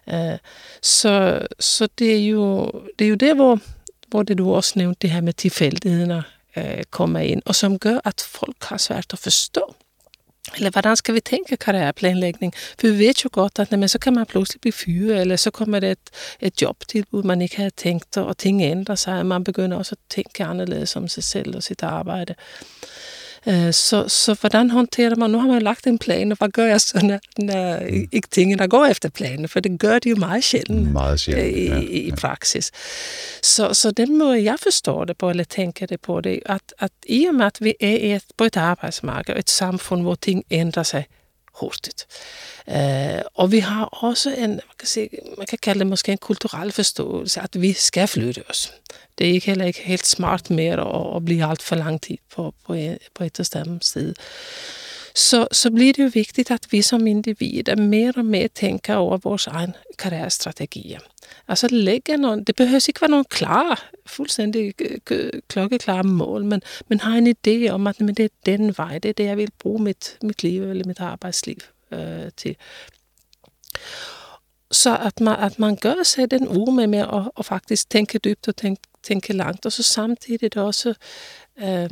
[0.07, 0.37] Uh,
[0.81, 3.59] så, så det er jo det er jo der, hvor,
[4.07, 6.23] hvor det du også nævnte, det her med tilfældighederne
[6.57, 9.75] uh, øh, kommer ind, og som gør, at folk har svært at forstå,
[10.55, 12.53] eller hvordan skal vi tænke karriereplanlægning?
[12.79, 15.51] For vi ved jo godt, at jamen, så kan man pludselig blive fyret, eller så
[15.51, 16.09] kommer det et,
[16.41, 19.99] et jobtilbud, man ikke havde tænkt, og ting ændrer sig, og man begynder også at
[20.09, 22.35] tænke anderledes om sig selv og sit arbejde.
[22.37, 23.24] Uh,
[23.71, 25.29] så, så hvordan håndterer man?
[25.29, 27.77] Nu har man lagt en plan, og hvad gør jeg så, når, når
[28.11, 29.47] ikke tingene går efter planen?
[29.47, 32.71] For det gør de jo meget sjældent, meget sjældent i, ja, i, praksis.
[33.43, 36.91] Så, så den måde, jeg forstår det på, eller tænker det på, det at, at
[37.05, 40.83] i og med, at vi er et, på et arbejdsmarked, et samfund, hvor ting ændrer
[40.83, 41.05] sig
[41.59, 42.07] hurtigt.
[42.69, 46.17] Øh, og vi har også en, man kan, sige, man kan kalde det måske en
[46.17, 48.73] kulturel forståelse, at vi skal flytte os.
[49.17, 52.17] Det er ikke heller ikke helt smart mere at, at blive alt for lang tid
[52.35, 54.13] på, på, et, på et og samme sted.
[55.15, 59.17] Så, så bliver det jo vigtigt, at vi som individer mere og mere tænker over
[59.17, 60.99] vores egen karrierestrategier.
[61.47, 66.61] Altså lægge nogle, det behøver ikke være nogle klare, fuldstændig øh, øh, klokkeklare mål, men,
[66.87, 69.37] men har en idé om, at men det er den vej, det er det, jeg
[69.37, 71.57] vil bruge mit, mit liv eller mit arbejdsliv
[71.91, 72.55] øh, til.
[74.71, 78.47] Så at man, at man gør sig den uge med at, at faktisk tænke dybt
[78.47, 80.93] og tænke, tænke langt, og så samtidig også
[81.57, 81.89] øh,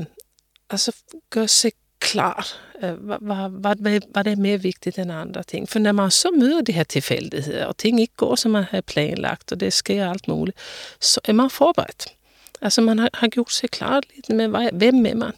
[0.69, 0.95] altså
[1.29, 1.71] gøre sig
[2.03, 5.69] klart, øh, hvad, hvad, hvad det er mere vigtigt end andre ting.
[5.69, 8.81] For når man så møder de her tilfældigheder, og ting ikke går, som man har
[8.81, 10.57] planlagt, og det sker alt muligt,
[11.01, 12.07] så er man forberedt.
[12.61, 15.31] Altså man har, har gjort sig klart lidt med, hvad, hvem er man,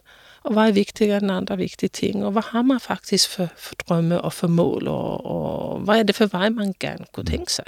[0.43, 3.75] og hvad er vigtigere end andre vigtige ting, og hvad har man faktisk for, for
[3.75, 7.53] drømme og for mål, og, og hvad er det for vej, man gerne kunne tænke
[7.53, 7.65] sig.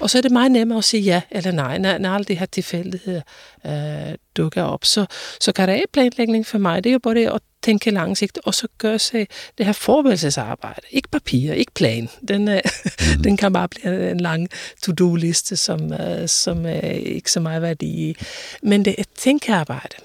[0.00, 2.34] Og så er det meget nemmere at sige ja eller nej, når, når alle de
[2.34, 3.20] her tilfældigheder
[3.66, 4.84] øh, dukker op.
[4.84, 5.06] Så,
[5.40, 9.26] så karriereplanlægning for mig, det er jo både at tænke langsigtet, og så gøre sig
[9.58, 10.82] det her forberedelsesarbejde.
[10.90, 12.08] Ikke papir, ikke plan.
[12.28, 12.60] Den, øh,
[13.16, 13.22] mm.
[13.24, 14.48] den kan bare blive en lang
[14.82, 18.16] to-do-liste, som, øh, som øh, ikke så meget værdi i.
[18.62, 19.96] Men det er et tænkearbejde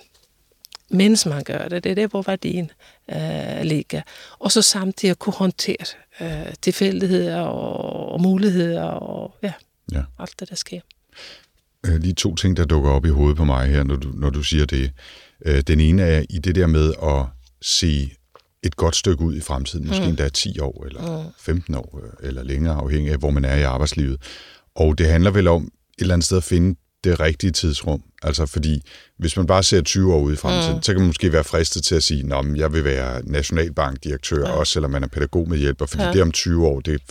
[0.92, 1.84] mens man gør det.
[1.84, 2.72] Det er der, hvor værdien
[3.12, 4.02] øh, ligger.
[4.40, 5.86] Og så samtidig at kunne håndtere
[6.22, 9.54] øh, tilfældigheder og, og muligheder og ja,
[9.92, 10.02] ja.
[10.20, 10.80] alt det, der sker.
[11.86, 14.30] Øh, lige to ting, der dukker op i hovedet på mig her, når du, når
[14.30, 14.92] du siger det.
[15.46, 17.26] Øh, den ene er i det der med at
[17.62, 18.12] se
[18.64, 20.10] et godt stykke ud i fremtiden, måske mm.
[20.10, 21.30] endda 10 år, eller mm.
[21.40, 24.22] 15 år, øh, eller længere, afhængig af, hvor man er i arbejdslivet.
[24.76, 28.04] Og det handler vel om et eller andet sted at finde det rigtige tidsrum.
[28.24, 28.82] Altså fordi,
[29.18, 30.82] hvis man bare ser 20 år ud i fremtiden, mm.
[30.82, 34.52] så kan man måske være fristet til at sige, at jeg vil være nationalbankdirektør, ja.
[34.52, 36.14] også selvom man er pædagog med hjælper, fordi ja.
[36.14, 37.02] det om 20 år, det,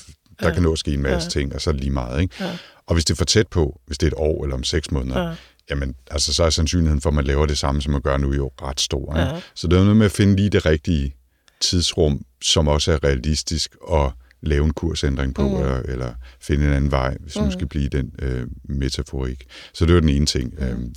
[0.40, 0.54] der ja.
[0.54, 1.30] kan nå at ske en masse ja.
[1.30, 2.22] ting, og så lige meget.
[2.22, 2.44] Ikke?
[2.44, 2.58] Ja.
[2.86, 4.90] Og hvis det er for tæt på, hvis det er et år eller om seks
[4.90, 5.34] måneder, ja.
[5.70, 8.32] jamen altså, så er sandsynligheden for, at man laver det samme, som man gør nu,
[8.32, 9.16] jo ret stor.
[9.16, 9.34] Ikke?
[9.34, 9.40] Ja.
[9.54, 11.14] Så det er noget med at finde lige det rigtige
[11.60, 15.54] tidsrum, som også er realistisk, og lave en kursændring på, mm.
[15.56, 17.44] eller, eller finde en anden vej, hvis mm.
[17.44, 19.44] nu skal blive den øh, metaforik.
[19.74, 20.54] Så det var den ene ting.
[20.58, 20.64] Mm.
[20.64, 20.94] Øhm,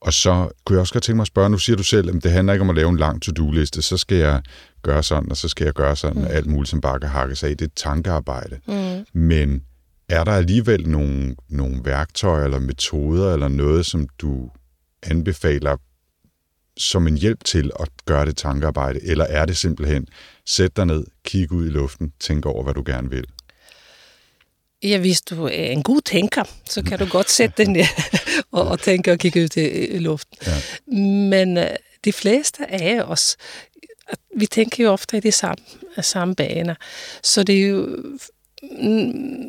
[0.00, 2.22] og så kunne jeg også godt tænke mig at spørge, nu siger du selv, at
[2.22, 4.42] det handler ikke om at lave en lang to-do-liste, så skal jeg
[4.82, 6.28] gøre sådan, og så skal jeg gøre sådan, mm.
[6.30, 7.56] alt muligt, som bare kan hakkes af.
[7.56, 8.60] Det er tankearbejde.
[8.66, 9.20] Mm.
[9.20, 9.62] Men
[10.08, 14.50] er der alligevel nogle, nogle værktøjer eller metoder eller noget, som du
[15.02, 15.76] anbefaler
[16.76, 20.06] som en hjælp til at gøre det tankearbejde, eller er det simpelthen,
[20.46, 23.24] sæt dig ned, kig ud i luften, tænk over, hvad du gerne vil?
[24.82, 27.84] Ja, hvis du er en god tænker, så kan du godt sætte den ned
[28.52, 30.36] og, og tænke og kigge ud i, i luften.
[30.46, 30.98] Ja.
[31.02, 31.64] Men uh,
[32.04, 33.36] de fleste af os,
[34.36, 35.64] vi tænker jo ofte i de samme,
[36.00, 36.74] samme baner.
[37.22, 37.98] Så det er jo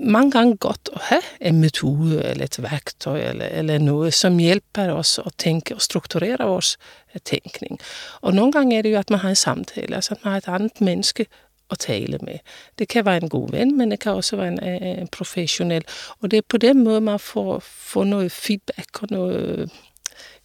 [0.04, 4.94] mange gange godt at have en metode eller et værktøj eller, eller noget, som hjælper
[4.94, 6.78] os at tænke og strukturere vores
[7.26, 7.80] tænkning.
[8.22, 10.38] Og nogle gange er det jo, at man har en samtale, altså at man har
[10.38, 11.26] et andet menneske
[11.72, 12.38] at tale med.
[12.80, 14.64] Det kan være en god ven, men det kan også være en,
[15.00, 15.84] en professionel.
[16.22, 19.72] Og det er på den måde, man får, får noget feedback og noget,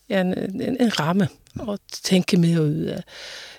[0.08, 1.28] ja, en, en, en ramme
[1.68, 3.02] at tænke mere ud af.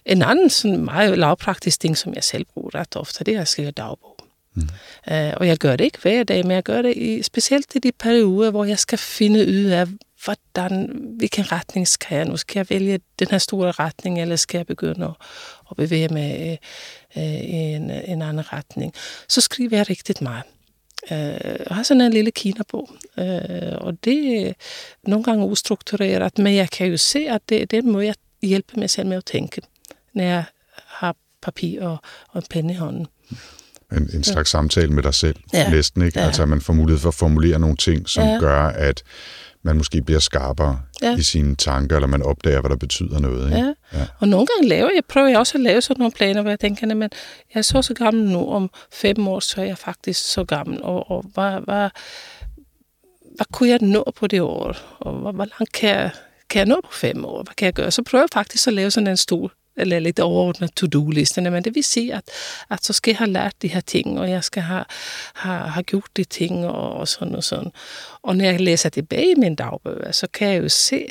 [0.06, 3.47] En anden sådan meget lavpraktisk ting, som jeg selv bruger ret ofte, det er at
[3.47, 4.17] skrive dagbog.
[4.54, 4.69] Mm.
[5.12, 7.80] Uh, og jeg gør det ikke hver dag, men jeg gør det i, specielt i
[7.80, 9.88] de perioder, hvor jeg skal finde ud af,
[10.25, 12.38] hvordan, hvilken retning skal jeg nu?
[12.38, 15.13] Skal jeg vælge den her store retning, eller skal jeg begynde at,
[15.71, 16.59] at bevæge mig
[17.15, 18.93] uh, i en, en anden retning?
[19.29, 20.43] Så skriver jeg rigtig meget.
[21.11, 21.17] Uh,
[21.67, 22.79] jeg har sådan en lille kina på,
[23.17, 24.53] uh, og det er
[25.03, 28.15] nogle gange ustruktureret, men jeg kan jo se, at det, det er en måde, jeg
[28.41, 29.61] hjælper mig selv med at tænke,
[30.13, 30.43] når jeg
[30.85, 31.97] har papir og,
[32.29, 33.07] og en pen i hånden
[33.91, 34.57] en, en slags ja.
[34.57, 35.69] samtale med dig selv, ja.
[35.69, 36.01] næsten.
[36.01, 36.19] Ikke?
[36.19, 36.25] Ja.
[36.25, 38.38] Altså, at man får mulighed for at formulere nogle ting, som ja.
[38.39, 39.03] gør, at
[39.65, 41.17] man måske bliver skarpere ja.
[41.17, 43.45] i sine tanker, eller man opdager, hvad der betyder noget.
[43.45, 43.58] Ikke?
[43.58, 43.99] Ja.
[43.99, 44.06] ja.
[44.19, 46.60] Og nogle gange laver jeg, prøver jeg også at lave sådan nogle planer, hvor jeg
[46.60, 47.01] tænker, men
[47.54, 50.84] jeg er så så gammel nu, om fem år, så er jeg faktisk så gammel,
[50.84, 51.89] og, og hvad, hvad,
[53.36, 54.75] hvad kunne jeg nå på det år?
[54.99, 56.10] Og hvor, hvor langt kan jeg,
[56.49, 57.43] kan jeg nå på fem år?
[57.43, 57.91] Hvad kan jeg gøre?
[57.91, 61.75] Så prøver jeg faktisk at lave sådan en stor eller lidt overordnet to-do-listerne, men det
[61.75, 62.23] vil sige, at,
[62.69, 64.85] at så skal jeg have lært de her ting, og jeg skal have,
[65.33, 67.71] have, have gjort de ting, og, og sådan og sådan.
[68.21, 71.07] Og når jeg læser tilbage i min dagbøger, så kan jeg jo se,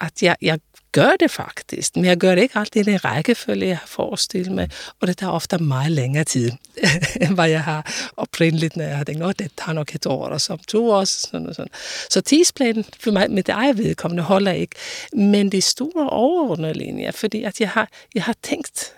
[0.00, 0.58] at jeg, jeg
[0.96, 4.52] gør det faktisk, men jeg gør det ikke altid i den rækkefølge, jeg har forestillet
[4.52, 6.50] mig, og det tager ofte meget længere tid,
[7.22, 10.26] end hvad jeg har oprindeligt, når jeg har tænkt, at det tager nok et år,
[10.28, 11.72] og så to år, sådan og sådan.
[12.10, 14.76] Så tidsplanen for mig med det eget vedkommende holder ikke,
[15.12, 18.92] men de store overordnede linjer, fordi at jeg har, jeg har tænkt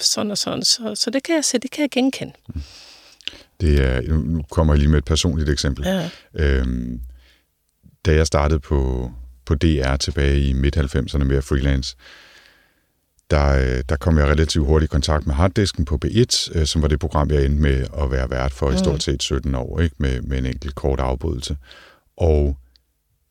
[0.00, 2.32] sådan og sådan, så, så det kan jeg se, det kan jeg genkende.
[3.60, 5.84] Det er, nu kommer jeg lige med et personligt eksempel.
[5.86, 6.10] Ja.
[6.34, 7.00] Øhm,
[8.06, 9.10] da jeg startede på,
[9.46, 11.96] på DR tilbage i midt-90'erne med freelance,
[13.30, 16.82] der, øh, der kom jeg relativt hurtigt i kontakt med Harddisken på B1, øh, som
[16.82, 19.00] var det program, jeg endte med at være vært for i stort mm.
[19.00, 19.96] set 17 år, ikke?
[19.98, 21.56] Med, med en enkelt kort afbrydelse.
[22.16, 22.56] Og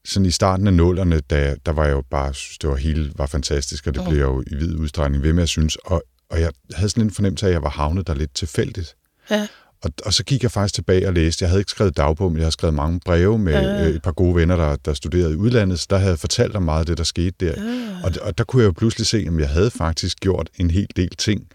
[0.06, 3.12] sådan i starten af nullerne, der, der var jeg jo bare, synes, det var hele
[3.16, 4.10] var fantastisk, og det mm.
[4.10, 5.76] blev jeg jo i vid udstrækning ved med at synes.
[5.76, 8.96] Og, og jeg havde sådan en fornemmelse af, at jeg var havnet der lidt tilfældigt.
[9.30, 9.48] Ja.
[9.86, 11.44] Og, og så gik jeg faktisk tilbage og læste.
[11.44, 14.12] Jeg havde ikke skrevet dagbog, men jeg havde skrevet mange breve med øh, et par
[14.12, 15.80] gode venner, der, der studerede i udlandet.
[15.80, 17.54] Så der havde jeg fortalt om meget af det, der skete der.
[17.58, 18.04] Ja.
[18.04, 20.88] Og, og der kunne jeg jo pludselig se, at jeg havde faktisk gjort en hel
[20.96, 21.48] del ting,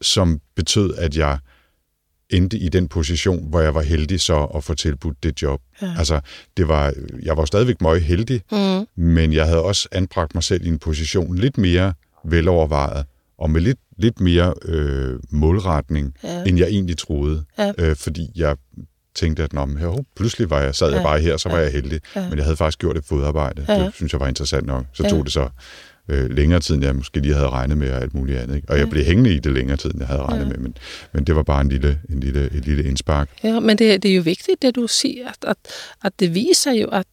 [0.00, 1.38] som betød, at jeg
[2.30, 5.60] endte i den position, hvor jeg var heldig så at få tilbudt det job.
[5.82, 5.94] Ja.
[5.98, 6.20] Altså,
[6.56, 9.04] det var, jeg var stadigvæk meget heldig, mm.
[9.04, 13.06] men jeg havde også anbragt mig selv i en position lidt mere velovervejet,
[13.38, 16.44] og med lidt, lidt mere øh, målretning, ja.
[16.44, 17.44] end jeg egentlig troede.
[17.58, 17.72] Ja.
[17.78, 18.56] Øh, fordi jeg
[19.14, 20.94] tænkte, at når jo, pludselig var jeg, sad ja.
[20.94, 21.62] jeg bare her, så var ja.
[21.62, 22.00] jeg heldig.
[22.16, 22.28] Ja.
[22.28, 23.64] Men jeg havde faktisk gjort et fodarbejde.
[23.68, 23.84] Ja.
[23.84, 24.84] Det synes jeg var interessant nok.
[24.92, 25.08] Så ja.
[25.08, 25.48] tog det så
[26.08, 28.56] øh, længere tid, end jeg måske lige havde regnet med, og alt muligt andet.
[28.56, 28.70] Ikke?
[28.70, 30.48] Og jeg blev hængende i det længere tid, end jeg havde regnet ja.
[30.48, 30.74] med, men,
[31.12, 33.30] men det var bare en lille, en lille, et lille indspark.
[33.44, 35.56] Ja, men det, det er jo vigtigt, det du siger, at, at,
[36.04, 37.06] at det viser jo, at,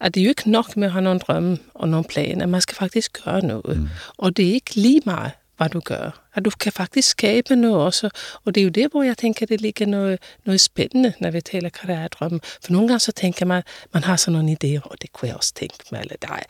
[0.00, 2.46] at det er jo ikke nok med at have nogle drømme og nogle planer.
[2.46, 3.78] Man skal faktisk gøre noget.
[3.80, 3.88] Mm.
[4.18, 6.26] Og det er ikke lige meget, hvad du gør.
[6.34, 8.10] At du kan faktisk skabe noget også.
[8.44, 11.40] Og det er jo det, hvor jeg tænker, det ligger noget, noget spændende, når vi
[11.40, 12.40] taler karrieredrømme.
[12.64, 13.62] For nogle gange så tænker man,
[13.94, 16.42] man har sådan nogle idéer, og det kunne jeg også tænke mig, eller dig.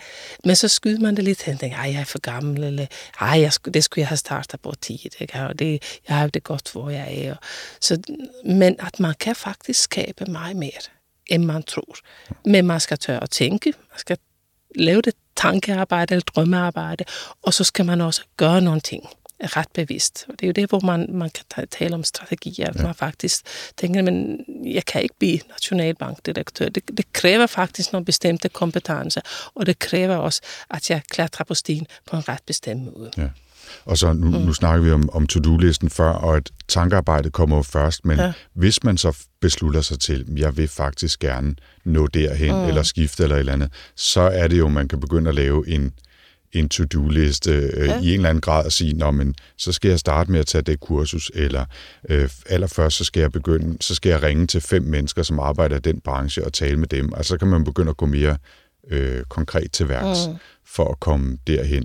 [0.44, 2.86] Men så skyder man det lidt hen, tænker, ej, jeg er for gammel, eller
[3.20, 5.40] ej, jeg skulle, det skulle jeg have startet på tid, ikke?
[5.40, 7.34] og det, jeg har det godt, hvor jeg er.
[7.80, 8.02] Så,
[8.44, 10.80] men at man kan faktisk skabe meget mere,
[11.26, 11.96] end man tror.
[12.44, 14.18] Men man skal tørre at tænke, man skal
[14.74, 17.04] lave det tankearbejde eller drømmearbejde,
[17.42, 19.08] og så skal man også gøre nogle ting
[19.42, 20.24] ret bevidst.
[20.28, 22.82] Og det er jo det, hvor man, man kan tale om strategier, at ja.
[22.82, 23.44] man faktisk
[23.76, 26.68] tænker, men jeg kan ikke blive nationalbankdirektør.
[26.68, 29.20] Det, det kræver faktisk nogle bestemte kompetencer,
[29.54, 33.10] og det kræver også, at jeg klatrer på stien på en ret bestemt måde.
[33.16, 33.28] Ja.
[33.84, 34.44] Og så nu, mm.
[34.44, 38.32] nu snakker vi om, om to-do-listen før, og at tankearbejdet kommer jo først, men ja.
[38.54, 41.54] hvis man så beslutter sig til, jeg vil faktisk gerne
[41.84, 42.68] nå derhen, mm.
[42.68, 45.68] eller skifte eller et eller andet, så er det jo, man kan begynde at lave
[45.68, 45.92] en,
[46.52, 48.00] en to-do-liste øh, ja.
[48.00, 50.46] i en eller anden grad og sige, Nå, men så skal jeg starte med at
[50.46, 51.64] tage det kursus, eller
[52.08, 55.76] øh, allerførst så skal jeg begynde, så skal jeg ringe til fem mennesker, som arbejder
[55.76, 57.12] i den branche, og tale med dem.
[57.16, 58.36] Altså så kan man begynde at gå mere
[58.90, 60.34] øh, konkret til værks mm.
[60.66, 61.84] for at komme derhen.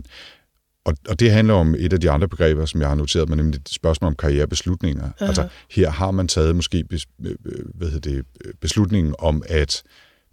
[0.85, 3.37] Og, og det handler om et af de andre begreber, som jeg har noteret mig,
[3.37, 5.09] nemlig et spørgsmål om karrierebeslutninger.
[5.09, 5.27] Uh-huh.
[5.27, 7.35] Altså, her har man taget måske bes, øh,
[7.73, 8.25] hvad hedder det,
[8.61, 9.83] beslutningen om at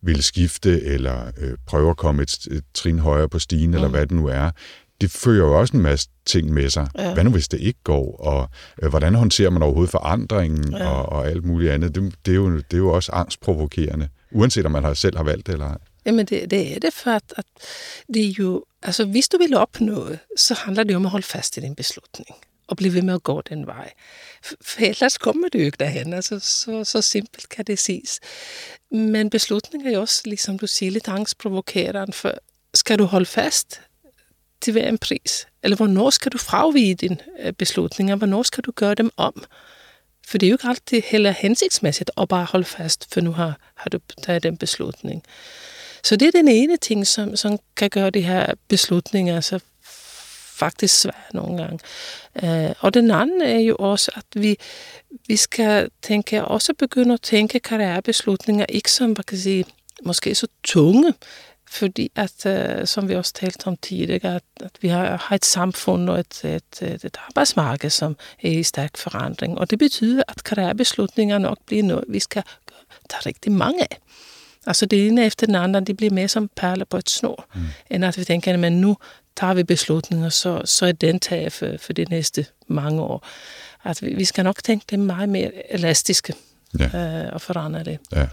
[0.03, 3.75] ville skifte, eller øh, prøve at komme et, et trin højere på stigen, uh-huh.
[3.75, 3.95] eller mm.
[3.95, 4.51] hvad det nu er.
[5.01, 6.89] Det fører jo også en masse ting med sig.
[6.99, 7.15] Ja.
[7.15, 8.17] Hvad nu, hvis det ikke går?
[8.17, 8.51] Og
[8.83, 10.89] øh, hvordan håndterer man overhovedet forandringen, ja.
[10.89, 11.95] og, og alt muligt andet?
[11.95, 15.25] Det, det, er jo, det er jo også angstprovokerende, uanset om man har selv har
[15.25, 15.79] valgt det eller ej.
[16.07, 17.45] Jamen det, det er det, for at, at
[18.15, 21.57] det er jo, altså hvis du vil opnå, så handler det om at holde fast
[21.57, 22.29] i din beslutning
[22.67, 23.93] og blive ved med at gå den vej.
[24.61, 28.21] For ellers kommer du jo ikke derhen, altså så, så simpelt kan det siges.
[28.91, 32.33] Men beslutninger er jo også, ligesom du siger, lidt angstprovokerende, for
[32.75, 33.81] skal du holde fast
[34.61, 35.47] til hver en pris?
[35.63, 38.17] Eller hvornår skal du fravige dine øh, beslutninger?
[38.17, 39.45] Hvornår skal du gøre dem om?
[40.27, 43.59] For det er jo ikke altid heller hensigtsmæssigt at bare holde fast, for nu har,
[43.75, 45.23] har du taget den beslutning.
[46.05, 49.61] Så det er den ene ting, som, som kan gøre de her beslutninger så
[50.63, 51.79] faktisk svære nogle gange.
[52.43, 54.57] Uh, og den anden er jo også, at vi,
[55.29, 59.65] vi skal tænke, også begynde at tænke karrierebeslutninger, ikke som, man kan sige,
[60.05, 61.15] måske så tunge,
[61.71, 65.45] fordi at, uh, som vi også talte om tidligere, at, at vi har, har et
[65.45, 69.59] samfund og et, et, et, et arbejdsmarked, som er i stærk forandring.
[69.59, 72.43] Og det betyder, at karrierebeslutninger nok bliver noget, vi skal
[73.11, 73.99] tage rigtig mange af.
[74.67, 77.61] Altså det ene efter den anden, det bliver mere som perler på et snor, mm.
[77.91, 78.97] end at vi tænker, men nu
[79.37, 83.27] tager vi beslutninger, så, så er den taget for, for de næste mange år.
[83.85, 86.35] At vi, vi skal nok tænke det meget mere elastiske
[86.79, 87.25] ja.
[87.25, 87.99] øh, og forandre det.
[88.13, 88.27] Ja.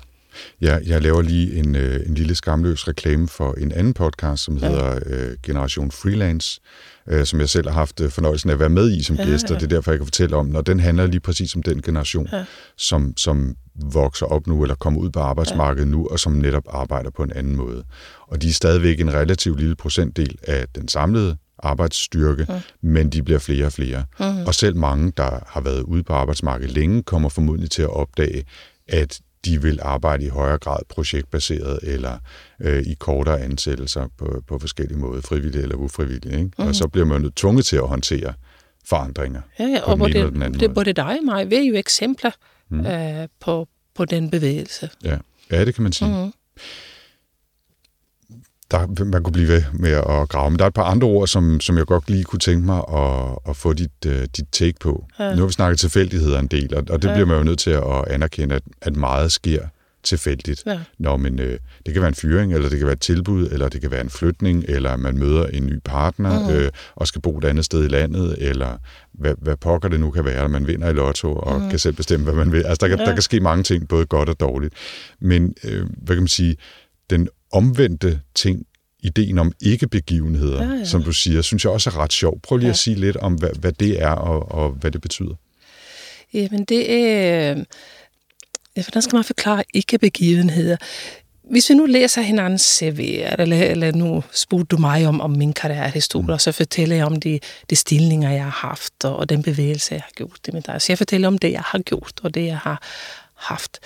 [0.61, 4.57] Ja, jeg laver lige en, øh, en lille skamløs reklame for en anden podcast, som
[4.57, 4.67] ja.
[4.67, 6.61] hedder øh, Generation Freelance,
[7.07, 9.23] øh, som jeg selv har haft øh, fornøjelsen af at være med i som ja,
[9.23, 10.55] gæst, og det er derfor, jeg kan fortælle om den.
[10.55, 12.45] Og den handler lige præcis om den generation, ja.
[12.77, 15.91] som, som vokser op nu, eller kommer ud på arbejdsmarkedet ja.
[15.91, 17.83] nu, og som netop arbejder på en anden måde.
[18.27, 22.61] Og de er stadigvæk en relativt lille procentdel af den samlede arbejdsstyrke, ja.
[22.81, 24.03] men de bliver flere og flere.
[24.19, 24.45] Mm.
[24.47, 28.43] Og selv mange, der har været ude på arbejdsmarkedet længe, kommer formodentlig til at opdage,
[28.87, 32.17] at de vil arbejde i højere grad projektbaseret eller
[32.62, 36.38] øh, i kortere ansættelser på, på forskellige måder, frivillige eller ufrivillige.
[36.38, 36.52] Ikke?
[36.60, 36.67] Mm.
[36.67, 38.34] Og så bliver man jo tvunget til at håndtere
[38.86, 39.41] forandringer.
[39.60, 42.32] Ja, ja og både, det, det, både dig og mig, vi er jo eksempler
[42.69, 42.86] mm.
[42.86, 44.89] øh, på, på den bevægelse.
[45.04, 45.17] Ja.
[45.52, 46.25] ja, det kan man sige.
[46.25, 46.32] Mm
[48.71, 50.49] der, man kunne blive ved med at grave.
[50.49, 52.84] Men der er et par andre ord, som, som jeg godt lige kunne tænke mig
[52.93, 55.05] at, at få dit, uh, dit take på.
[55.19, 55.36] Ja.
[55.36, 57.13] Nu har vi snakket tilfældigheder en del, og, og det ja.
[57.13, 59.62] bliver man jo nødt til at anerkende, at, at meget sker
[60.03, 60.63] tilfældigt.
[60.65, 60.79] Ja.
[60.99, 63.69] Nå, men øh, det kan være en fyring, eller det kan være et tilbud, eller
[63.69, 66.55] det kan være en flytning, eller man møder en ny partner mm.
[66.55, 68.77] øh, og skal bo et andet sted i landet, eller
[69.13, 71.69] hvad, hvad pokker det nu kan være, man vinder i lotto og mm.
[71.69, 72.63] kan selv bestemme, hvad man vil.
[72.65, 73.05] Altså, der kan, ja.
[73.05, 74.73] der kan ske mange ting, både godt og dårligt.
[75.21, 76.55] Men, øh, hvad kan man sige,
[77.10, 78.65] den omvendte ting,
[79.03, 80.85] ideen om ikke-begivenheder, ja, ja.
[80.85, 82.39] som du siger, synes jeg også er ret sjov.
[82.39, 82.71] Prøv lige ja.
[82.71, 85.35] at sige lidt om, hvad, hvad det er og, og hvad det betyder.
[86.33, 87.55] Jamen det er...
[88.75, 90.77] Ja, hvordan skal man forklare ikke-begivenheder?
[91.51, 95.53] Hvis vi nu læser hinandens CV'er, eller, eller nu spurgte du mig om, om min
[95.53, 96.39] karrierehistorie, mm.
[96.39, 100.01] så fortæller jeg om de, de stillinger, jeg har haft, og, og den bevægelse, jeg
[100.01, 100.81] har gjort det med dig.
[100.81, 102.81] Så jeg fortæller om det, jeg har gjort, og det, jeg har,
[103.39, 103.79] haft.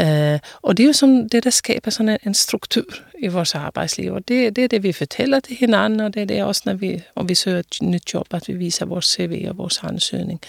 [0.00, 2.84] Øh, og det er jo sådan det, der skaber sådan en, en struktur
[3.20, 6.26] i vores arbejdsliv, og det, det er det, vi fortæller til hinanden, og det er
[6.26, 9.46] det også, når vi, om vi søger et nyt job, at vi viser vores CV
[9.48, 10.40] og vores ansøgning.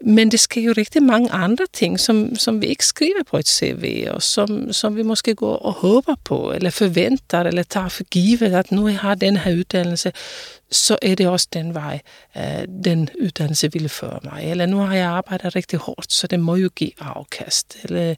[0.00, 3.48] Men det sker jo rigtig mange andre ting, som, som vi ikke skriver på et
[3.48, 8.04] CV, og som, som vi måske går og håber på, eller forventer, eller tager for
[8.04, 10.12] givet, at nu jeg har den her uddannelse,
[10.70, 12.00] så er det også den vej,
[12.36, 12.42] øh,
[12.84, 14.44] den uddannelse ville føre mig.
[14.44, 17.76] Eller nu har jeg arbejdet rigtig hårdt, så det må jo give afkast.
[17.82, 18.14] Eller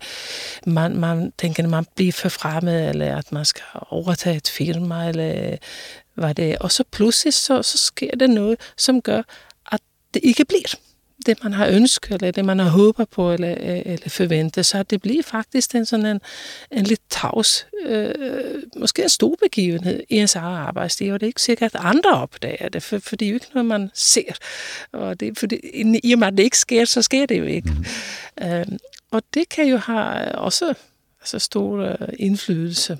[0.67, 5.57] man, man tænker, at man bliver forfremmet, eller at man skal overtage et firma, eller
[6.15, 6.59] hvad det er.
[6.61, 9.23] Og så pludselig så, så sker det noget, som gør,
[9.73, 9.81] at
[10.15, 10.75] det ikke bliver
[11.27, 13.55] det, man har ønsket, eller det, man har håbet på, eller,
[13.87, 14.67] eller forventet.
[14.67, 16.21] Så det bliver faktisk en sådan en,
[16.73, 18.15] en lidt tavs, øh,
[18.77, 22.11] måske en stor begivenhed i ens eget arbejdsliv, og det er ikke sikkert, at andre
[22.11, 24.33] opdager det, for, for det er jo ikke noget, man ser.
[24.93, 25.61] Og det, for det,
[26.03, 27.71] i og med, at det ikke sker, så sker det jo ikke.
[28.41, 28.47] Mm.
[28.47, 28.67] Øh,
[29.11, 30.75] og det kan jo have også
[31.21, 32.99] altså stor øh, indflydelse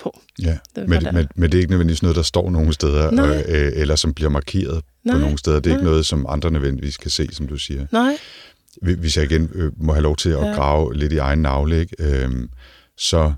[0.00, 0.20] på.
[0.42, 3.36] Ja, det, men, men, men det er ikke nødvendigvis noget, der står nogle steder, og,
[3.48, 5.14] øh, eller som bliver markeret Nej.
[5.14, 5.60] på nogle steder.
[5.60, 5.78] Det er Nej.
[5.78, 7.86] ikke noget, som andre nødvendigvis kan se, som du siger.
[7.92, 8.16] Nej.
[8.82, 10.52] Hvis jeg igen øh, må have lov til at ja.
[10.52, 11.96] grave lidt i egen navle, ikke?
[11.98, 12.48] Øhm,
[12.96, 13.32] så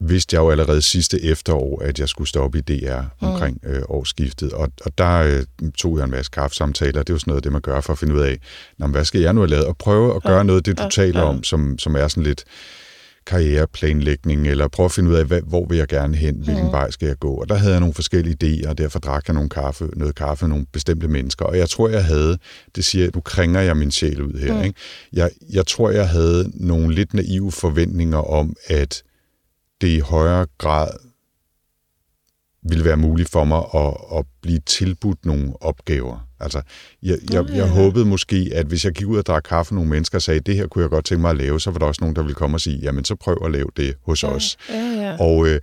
[0.00, 3.70] vidste jeg jo allerede sidste efterår, at jeg skulle stoppe i DR omkring mm.
[3.70, 4.52] øh, årsskiftet.
[4.52, 7.02] Og, og der øh, tog jeg en masse kaffesamtaler.
[7.02, 8.38] Det er jo sådan noget, det man gør for at finde ud af,
[8.76, 9.66] hvad skal jeg nu have lavet?
[9.66, 10.42] Og prøve at gøre ja.
[10.42, 10.88] noget af det, du ja.
[10.88, 11.26] taler ja.
[11.26, 12.44] om, som, som er sådan lidt
[13.26, 16.72] karriereplanlægning, eller prøve at finde ud af, hvad, hvor vil jeg gerne hen, hvilken mm.
[16.72, 17.34] vej skal jeg gå.
[17.34, 20.44] Og der havde jeg nogle forskellige idéer, og derfor drak jeg nogle kaffe, noget kaffe
[20.44, 21.44] med nogle bestemte mennesker.
[21.44, 22.38] Og jeg tror, jeg havde,
[22.76, 24.62] det siger nu kringer jeg min sjæl ud her, mm.
[24.62, 24.78] ikke?
[25.12, 29.02] Jeg, jeg tror, jeg havde nogle lidt naive forventninger om, at
[29.80, 30.88] det i højere grad
[32.68, 36.28] ville være muligt for mig at, at blive tilbudt nogle opgaver.
[36.40, 36.62] Altså,
[37.02, 39.90] jeg, jeg, jeg, håbede måske, at hvis jeg gik ud og drak kaffe med nogle
[39.90, 41.86] mennesker og sagde, det her kunne jeg godt tænke mig at lave, så var der
[41.86, 44.28] også nogen, der ville komme og sige, jamen så prøv at lave det hos ja,
[44.28, 44.56] os.
[44.68, 45.16] Ja, ja.
[45.20, 45.60] Og, øh,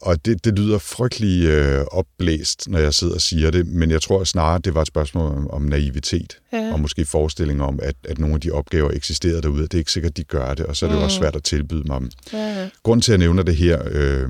[0.00, 4.02] og det, det lyder frygtelig øh, opblæst, når jeg sidder og siger det, men jeg
[4.02, 6.72] tror snarere, det var et spørgsmål om, om naivitet, ja.
[6.72, 9.62] og måske forestilling om, at, at nogle af de opgaver eksisterede derude.
[9.62, 11.04] Det er ikke sikkert, de gør det, og så er det mm.
[11.04, 12.10] også svært at tilbyde mig dem.
[12.32, 12.68] Ja.
[12.82, 14.28] Grunden til, at jeg nævner det her, øh,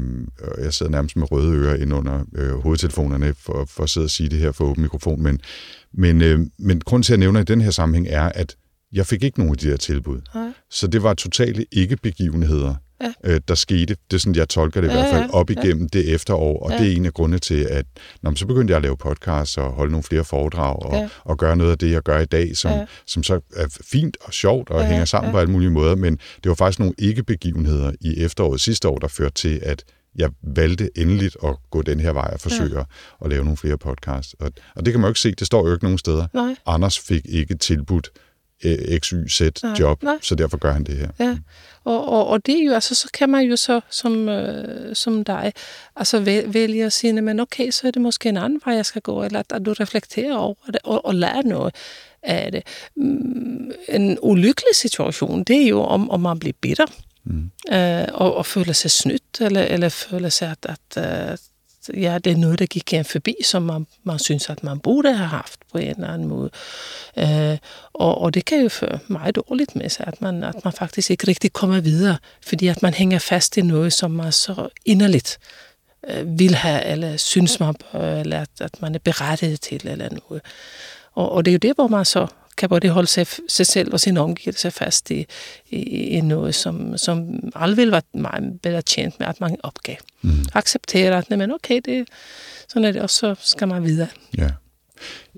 [0.59, 4.11] jeg sidder nærmest med røde ører ind under øh, hovedtelefonerne for, for at sidde og
[4.11, 5.41] sige det her for åben mikrofon, men,
[5.95, 8.57] men, øh, men grunden til, at jeg nævner i den her sammenhæng, er, at
[8.93, 10.21] jeg fik ikke nogen af de her tilbud.
[10.35, 10.53] Ja.
[10.71, 13.13] Så det var totalt ikke begivenheder ja.
[13.25, 13.97] øh, der skete.
[14.11, 15.99] Det er sådan, jeg tolker det i ja, hvert fald, op igennem ja.
[15.99, 16.63] det efterår.
[16.63, 16.79] Og ja.
[16.79, 17.87] det er en af grundene til, at
[18.23, 21.09] når så begyndte jeg at lave podcasts og holde nogle flere foredrag og, ja.
[21.25, 22.87] og gøre noget af det, jeg gør i dag, som, ja.
[23.07, 25.33] som så er fint og sjovt og ja, hænger sammen ja.
[25.33, 25.97] på alle mulige måder.
[25.97, 29.85] Men det var faktisk nogle ikke-begivenheder i efteråret sidste år, der førte til, at
[30.17, 32.85] jeg valgte endeligt at gå den her vej og forsøge ja.
[33.25, 34.35] at lave nogle flere podcasts.
[34.41, 36.27] Og, og det kan man jo ikke se, det står jo ikke nogen steder.
[36.35, 36.57] Nej.
[36.67, 38.11] Anders fik ikke tilbudt
[38.65, 39.41] Øh, X, Y, Z
[39.79, 40.19] job, nej.
[40.23, 41.09] så derfor gør han det her.
[41.19, 41.39] Ja,
[41.85, 45.25] og, og, og det er jo, altså, så kan man jo så som, øh, som
[45.25, 45.53] dig,
[45.97, 49.03] altså vælge at sige, men okay, så er det måske en anden vej, jeg skal
[49.03, 51.75] gå, eller at, at du reflekterer over det, og, og lærer noget
[52.23, 52.63] af det.
[52.97, 56.87] Mm, en ulykkelig situation, det er jo, om, om man bliver bitter,
[57.25, 57.51] Mm.
[57.73, 61.41] Øh, og, og føle sig snydt, eller, eller føle sig, at, at, at
[61.95, 65.13] ja, det er noget, der gik en forbi, som man, man synes, at man burde
[65.13, 66.51] have haft på en eller anden måde.
[67.17, 67.59] Øh,
[67.93, 71.11] og, og det kan jo føre meget dårligt med sig, at man, at man faktisk
[71.11, 75.39] ikke rigtig kommer videre, fordi at man hænger fast i noget, som man så inderligt
[76.09, 80.43] øh, vil have, eller synes man, eller at, at man er berettiget til, eller noget.
[81.13, 82.27] Og, og det er jo det, hvor man så
[82.59, 85.27] kan både holde sig, sig selv og sin omgivelse fast i,
[85.71, 89.97] i, i noget, som, som aldrig ville være meget bedre tjent med, at man opgav.
[90.23, 90.31] Mm.
[90.55, 92.09] Acceptere, at men okay, det,
[92.69, 94.09] sådan er det, og så skal man videre.
[94.39, 94.51] Ja.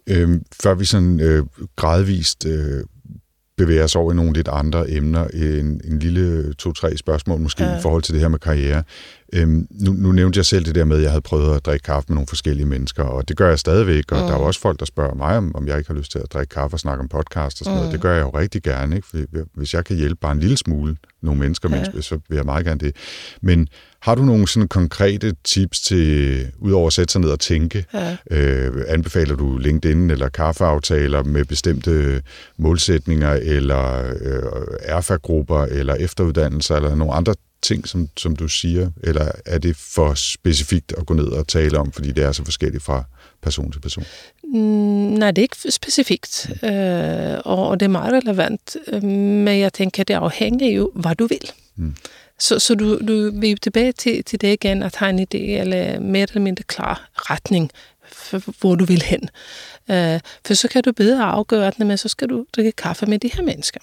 [0.06, 1.46] Øhm, før vi sådan øh,
[1.76, 2.84] gradvist øh,
[3.56, 7.78] bevæger os over i nogle lidt andre emner, en, en lille to-tre spørgsmål måske ja.
[7.78, 8.82] i forhold til det her med karriere.
[9.32, 11.82] Øhm, nu, nu nævnte jeg selv det der med, at jeg havde prøvet at drikke
[11.82, 14.26] kaffe med nogle forskellige mennesker, og det gør jeg stadigvæk, og mm.
[14.26, 16.18] der er jo også folk, der spørger mig, om, om jeg ikke har lyst til
[16.18, 17.78] at drikke kaffe og snakke om podcast og sådan mm.
[17.78, 17.92] noget.
[17.92, 19.08] Det gør jeg jo rigtig gerne, ikke?
[19.08, 19.24] Fordi
[19.54, 21.74] hvis jeg kan hjælpe bare en lille smule nogle mennesker, ja.
[21.74, 22.96] mennesker, så vil jeg meget gerne det.
[23.42, 23.68] Men
[24.02, 28.16] har du nogle sådan konkrete tips til, udover at sætte sig ned og tænke, ja.
[28.30, 32.22] øh, anbefaler du LinkedIn eller kaffeaftaler med bestemte
[32.58, 34.42] målsætninger, eller øh,
[34.82, 40.14] erfagrupper, eller efteruddannelser, eller nogle andre ting, som, som du siger, eller er det for
[40.14, 43.04] specifikt at gå ned og tale om, fordi det er så forskelligt fra
[43.42, 44.04] person til person?
[44.44, 44.58] Mm,
[45.18, 46.68] nej, det er ikke specifikt, mm.
[46.68, 51.26] øh, og, det er meget relevant, øh, men jeg tænker, det afhænger jo, hvad du
[51.26, 51.50] vil.
[51.76, 51.94] Mm.
[52.38, 56.00] Så, så du, du vil tilbage til, til det igen, at have en idé, eller
[56.00, 57.70] mere eller mindre klar retning,
[58.12, 59.28] for, hvor du vil hen.
[59.90, 63.18] Øh, for så kan du bedre afgøre, at men så skal du drikke kaffe med
[63.18, 63.80] de her mennesker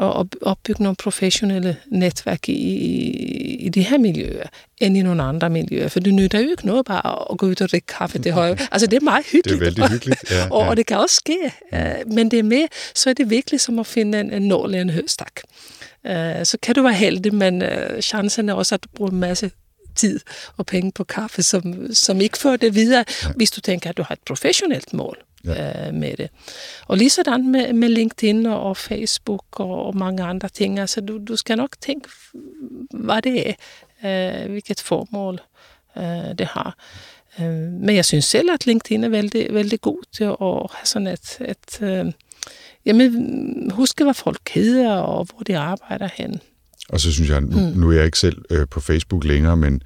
[0.00, 2.52] og opbygge nogle professionelle netværk i,
[3.60, 4.46] i de her miljøer,
[4.78, 5.88] end i nogle andre miljøer.
[5.88, 8.18] For det nytter jo ikke noget bare at gå ud og drikke kaffe.
[8.18, 8.56] Det, høje.
[8.72, 9.60] Altså, det er meget hyggeligt.
[9.60, 10.50] Det er vældig hyggeligt, ja.
[10.50, 11.38] og, og det kan også ske.
[11.72, 12.14] Mm.
[12.14, 14.78] Men det er med, så er det virkelig som at finde en, en nål i
[14.78, 15.40] en høstak.
[16.06, 19.20] Øh, så kan du være heldig, men øh, chancen er også, at du bruger en
[19.20, 19.50] masse
[20.00, 20.20] tid
[20.56, 23.32] og penge på kaffe, som, som ikke fører det videre, ja.
[23.36, 25.88] hvis du tænker, at du har et professionelt mål ja.
[25.88, 26.30] øh, med det.
[26.86, 30.78] Og lige sådan med, med LinkedIn og Facebook og, og mange andre ting.
[30.78, 32.08] Altså, du, du skal nok tænke,
[32.90, 33.54] hvad det er,
[34.04, 35.40] øh, hvilket formål
[35.96, 36.76] øh, det har.
[37.40, 40.36] Øh, men jeg synes selv, at LinkedIn er vældig, vældig god til at
[40.76, 42.12] have sådan et, et øh,
[42.86, 46.40] jamen, huske, hvad folk hedder og hvor de arbejder hen.
[46.90, 47.80] Og så synes jeg, nu, mm.
[47.80, 49.82] nu er jeg ikke selv øh, på Facebook længere, men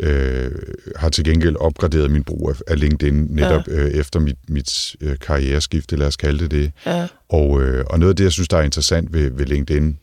[0.00, 0.50] øh,
[0.96, 3.72] har til gengæld opgraderet min brug af, af LinkedIn netop ja.
[3.72, 6.72] øh, efter mit, mit øh, karriereskifte, lad os kalde det det.
[6.86, 7.06] Ja.
[7.28, 9.98] Og, øh, og noget af det, jeg synes, der er interessant ved, ved LinkedIn,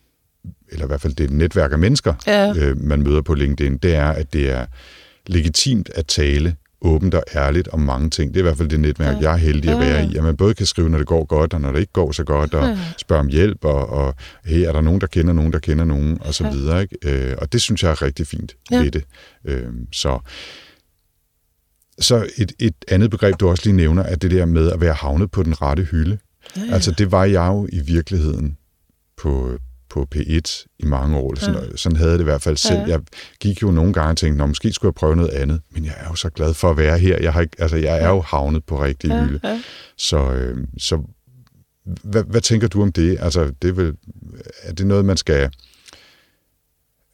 [0.72, 2.54] eller i hvert fald det netværk af mennesker, ja.
[2.56, 4.66] øh, man møder på LinkedIn, det er, at det er
[5.28, 8.34] legitimt at tale åbent og ærligt om mange ting.
[8.34, 9.22] Det er i hvert fald det netværk, ja.
[9.22, 10.16] jeg er heldig at være i.
[10.16, 12.24] At man både kan skrive, når det går godt, og når det ikke går så
[12.24, 14.16] godt, og spørge om hjælp, og, og
[14.46, 16.82] hey, er der nogen, der kender nogen, der kender nogen, og så videre.
[16.82, 16.98] Ikke?
[17.06, 18.82] Øh, og det synes jeg er rigtig fint ja.
[18.82, 19.04] ved det.
[19.46, 20.20] Øh, så
[22.00, 24.94] så et, et andet begreb, du også lige nævner, er det der med at være
[24.94, 26.18] havnet på den rette hylde.
[26.58, 26.74] Ja, ja.
[26.74, 28.58] Altså, det var jeg jo i virkeligheden
[29.18, 29.58] på,
[29.90, 31.36] på P1 i mange år.
[31.36, 31.76] Sådan, ja.
[31.76, 32.80] sådan havde det i hvert fald selv.
[32.80, 32.88] Ja.
[32.88, 33.00] Jeg
[33.40, 36.10] gik jo nogle gange og tænkte, måske skulle jeg prøve noget andet, men jeg er
[36.10, 37.18] jo så glad for at være her.
[37.22, 39.24] Jeg, har ikke, altså, jeg er jo havnet på rigtig ja.
[39.24, 39.40] hylde.
[39.44, 39.62] Ja.
[39.98, 41.02] Så, øh, så
[42.04, 43.18] hvad, hvad tænker du om det?
[43.20, 43.94] Altså, det er, vel,
[44.64, 45.50] er det noget, man skal...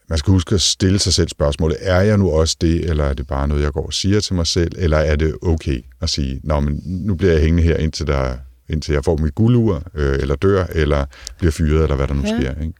[0.09, 3.13] Man skal huske at stille sig selv spørgsmålet, er jeg nu også det, eller er
[3.13, 6.09] det bare noget, jeg går og siger til mig selv, eller er det okay at
[6.09, 8.37] sige, Nå, men nu bliver jeg hængende her, indtil der
[8.69, 11.05] indtil jeg får mit guldur, øh, eller dør, eller
[11.37, 12.39] bliver fyret, eller hvad der nu ja.
[12.39, 12.61] sker.
[12.61, 12.73] Ikke?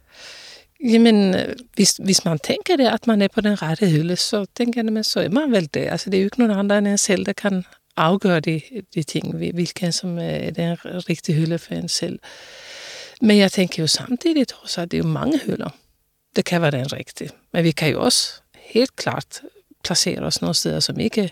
[0.84, 1.36] Jamen,
[1.76, 5.06] hvis, hvis man tænker det, at man er på den rette hylde, så tænker jeg,
[5.06, 5.88] så er man vel det.
[5.88, 7.64] Altså, det er jo ikke nogen andre end en selv, der kan
[7.98, 8.62] afgøre de,
[8.96, 12.20] de ting, hvilken som er den rigtige hylde for en selv.
[13.22, 15.70] Men jeg tænker jo samtidig også, at det er jo mange hylder.
[16.36, 17.30] Det kan være den rigtige.
[17.54, 19.42] Men vi kan jo også helt klart
[19.84, 21.32] placere os nogle steder, som ikke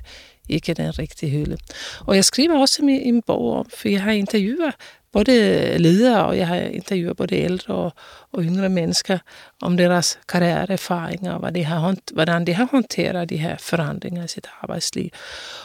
[0.50, 1.58] ikke den rigtige hylde.
[2.06, 4.74] Og jeg skriver også i min bog om, for jeg har intervjuet
[5.12, 7.94] både ledere, og jeg har intervjuet både ældre og,
[8.32, 9.18] og yngre mennesker
[9.62, 14.48] om deres karriereerfaringer, hvad de har, hvordan de har håndteret de her forandringer i sit
[14.62, 15.10] arbejdsliv.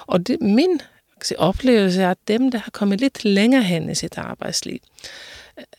[0.06, 0.80] Og det, min
[1.38, 4.78] oplevelse er, at dem, der har kommet lidt længere hen i sit arbejdsliv,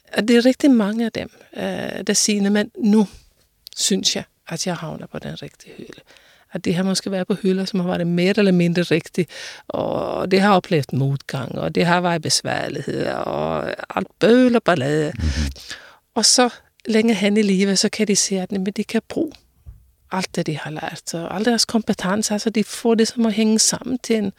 [0.08, 3.08] at det er rigtig mange af dem, øh, der siger, men nu
[3.78, 6.02] synes jeg, at jeg havner på den rigtige hylde
[6.54, 9.30] at det har måske været på hylder, som har været mere eller mindre rigtigt,
[9.68, 15.12] og det har oplevet modgang, og det har været besværligheder, og alt bøl og ballade.
[15.16, 15.52] Mm-hmm.
[16.16, 16.50] Og så
[16.86, 19.32] længe hen i livet, så kan de se, at de kan bruge
[20.12, 23.34] alt det, de har lært, og alle deres kompetencer, altså de får det som at
[23.34, 24.32] hænge sammen til en,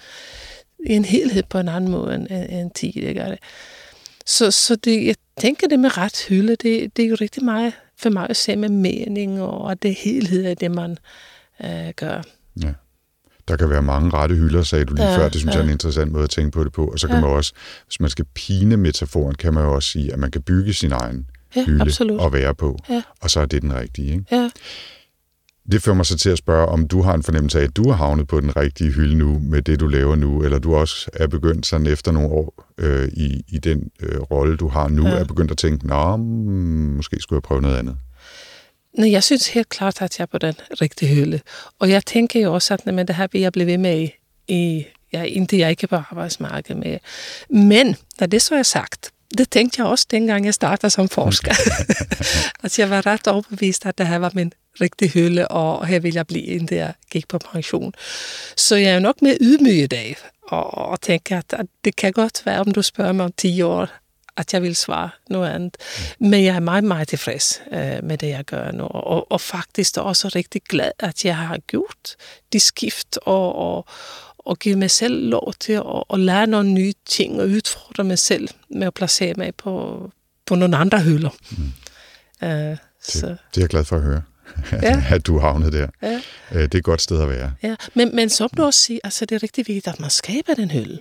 [0.86, 3.36] en helhed på en anden måde end, end tidligere.
[4.26, 7.72] Så, så det, jeg tænker, det med ret hylde, det, det er jo rigtig meget
[7.96, 10.96] for mig at se med mening, og det helhed af det, man
[11.64, 12.22] øh, gør.
[12.62, 12.72] Ja.
[13.48, 15.28] Der kan være mange rette hylder, sagde du lige Ja, før.
[15.28, 15.58] Det synes ja.
[15.58, 16.86] jeg er en interessant måde at tænke på det på.
[16.86, 17.20] Og så kan Ja.
[17.22, 17.52] man også,
[17.86, 20.92] hvis man skal pine metaforen, kan man jo også sige, at man kan bygge sin
[20.92, 22.20] egen Ja, hylde absolut.
[22.20, 22.78] og være på.
[22.88, 23.02] Ja.
[23.20, 24.12] Og så er det den rigtige.
[24.12, 24.24] Ikke?
[24.32, 24.50] Ja.
[25.72, 27.88] Det fører mig så til at spørge, om du har en fornemmelse af, at du
[27.90, 31.10] har havnet på den rigtige hylde nu med det, du laver nu, eller du også
[31.12, 35.06] er begyndt sådan efter nogle år øh, i, i den øh, rolle, du har nu,
[35.06, 35.12] Ja.
[35.14, 36.16] er begyndt at tænke, nå,
[36.96, 37.96] måske skulle jeg prøve noget andet.
[38.98, 41.40] Nej, jeg synes helt klart, at jeg er på den rigtige hylde.
[41.78, 44.12] Og jeg tænker jo også, at men det her vil jeg blive ved med i,
[44.48, 46.98] i ja, indtil jeg ikke er på arbejdsmarkedet med.
[47.50, 51.54] Men, når det så er sagt, det tænkte jeg også, dengang jeg startede som forsker.
[52.62, 56.14] at jeg var ret overbevist, at det her var min rigtige hylde, og her vil
[56.14, 57.92] jeg blive, indtil jeg gik på pension.
[58.56, 62.12] Så jeg er nok mere ydmyg i dag, og, og tænker, at, at det kan
[62.12, 63.88] godt være, om du spørger mig om 10 år,
[64.40, 65.76] at jeg vil svare noget andet.
[66.18, 68.84] Men jeg er meget, meget tilfreds øh, med det, jeg gør nu.
[68.84, 72.16] Og, og faktisk også rigtig glad, at jeg har gjort
[72.52, 73.86] de skift og, og,
[74.38, 78.18] og givet mig selv lov til at, at lære nogle nye ting og udfordre mig
[78.18, 80.10] selv med at placere mig på,
[80.46, 81.30] på nogle andre hylder.
[81.50, 82.48] Mm.
[82.48, 84.22] Øh, så, Det, det er jeg glad for at høre,
[84.82, 85.02] Ja.
[85.10, 85.86] at du har havnet der.
[86.02, 86.20] ja.
[86.52, 87.52] Øh, Det er et godt sted at være.
[87.62, 90.54] Ja, men, men som du også siger, altså det er rigtig vigtigt, at man skaber
[90.54, 90.98] den hylde.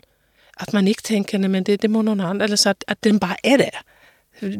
[0.60, 3.20] At man ikke tænker, men det, det må nogen andre, eller så at, at den
[3.20, 3.70] bare er der.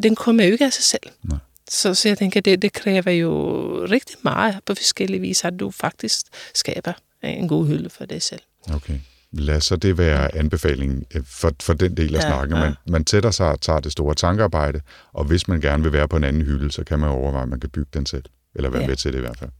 [0.02, 1.02] Den kommer jo ikke af sig selv.
[1.22, 1.38] Nej.
[1.70, 5.70] Så, så jeg tænker, det, det kræver jo rigtig meget på forskellige vis, at du
[5.70, 6.20] faktisk
[6.54, 6.92] skaber
[7.22, 8.40] en god hylde for dig selv.
[8.74, 8.98] Okay.
[9.32, 12.56] Lad så det være anbefalingen øh, for, for den del af Ja, snakken.
[12.56, 12.62] ja.
[12.62, 14.80] Man, man sætter sig og tager det store tankearbejde,
[15.12, 17.48] og hvis man gerne vil være på en anden hylde, så kan man overveje, at
[17.48, 18.24] man kan bygge den selv.
[18.54, 18.88] Eller være Ja.
[18.88, 19.50] med til det i hvert fald.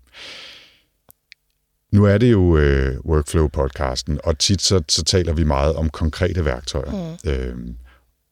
[1.92, 6.44] Nu er det jo øh, Workflow-podcasten, og tit så, så taler vi meget om konkrete
[6.44, 7.16] værktøjer.
[7.54, 7.74] Mm.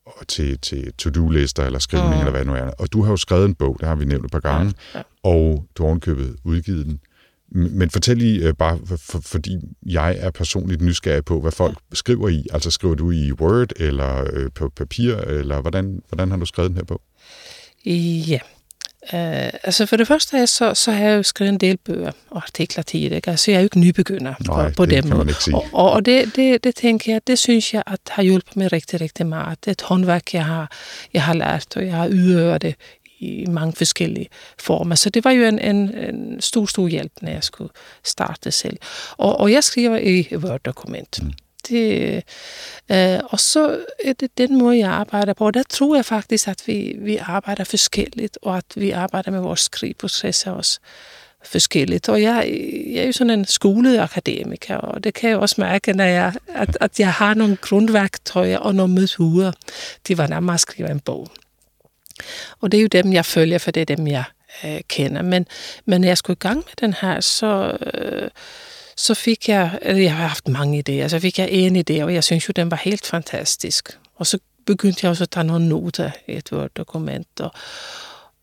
[0.07, 2.19] Og til, til to-do-lister eller skrivning mm.
[2.19, 2.71] eller hvad det nu er.
[2.79, 4.99] Og du har jo skrevet en bog, det har vi nævnt et par gange, Ja,
[4.99, 5.05] ja.
[5.23, 7.01] og du har ovenkøbet udgivet den.
[7.51, 9.57] Men fortæl lige, øh, bare for, for, fordi
[9.87, 12.47] jeg er personligt nysgerrig på, hvad folk skriver i.
[12.53, 16.71] Altså skriver du i Word eller øh, på papir, eller hvordan, hvordan har du skrevet
[16.71, 17.01] den her bog?
[18.29, 18.39] Ja.
[19.13, 19.19] Uh,
[19.63, 22.83] altså for det første, så, så har jeg jo skrevet en del bøger og artikler
[22.83, 23.13] det.
[23.13, 23.31] Ikke?
[23.31, 25.35] Altså jeg er jo ikke nybegynder Nej, på, på det den måde.
[25.73, 29.01] og, og det, det, det tænker jeg, det synes jeg, at har hjulpet mig rigtig,
[29.01, 29.59] rigtig meget.
[29.61, 30.71] Det er et håndværk, jeg har,
[31.15, 32.75] jeg har lært, og jeg har udøvet det
[33.21, 34.29] i mange forskellige
[34.59, 34.95] former.
[34.95, 37.71] Så det var jo en, en, en stor, stor hjælp, når jeg skulle
[38.05, 38.77] starte selv.
[39.17, 41.23] Og, og jeg skriver i Word-dokument.
[41.23, 41.33] Mm.
[41.69, 42.23] Det,
[42.91, 45.47] øh, og så er det den måde, jeg arbejder på.
[45.47, 49.41] Og der tror jeg faktisk, at vi, vi arbejder forskelligt, og at vi arbejder med
[49.41, 50.81] vores skriveprocesser også
[51.45, 52.09] forskelligt.
[52.09, 52.45] Og jeg,
[52.93, 56.33] jeg er jo sådan en skolet akademiker, og det kan jeg også mærke, når jeg,
[56.49, 59.53] at, at jeg har nogle grundværktøjer og nogle metoder
[60.05, 61.29] til, hvordan man skriver en bog.
[62.61, 64.25] Og det er jo dem, jeg følger, for det er dem, jeg
[64.65, 65.23] øh, kender.
[65.23, 65.47] Men,
[65.85, 68.31] men når jeg skulle i gang med den her, så, øh,
[68.99, 72.15] så fik jeg, eller jeg har haft mange idéer, så fik jeg en idé, og
[72.15, 73.99] jeg synes jo, den var helt fantastisk.
[74.17, 77.51] Og så begyndte jeg også at tage nogle noter i et Word-dokument, og,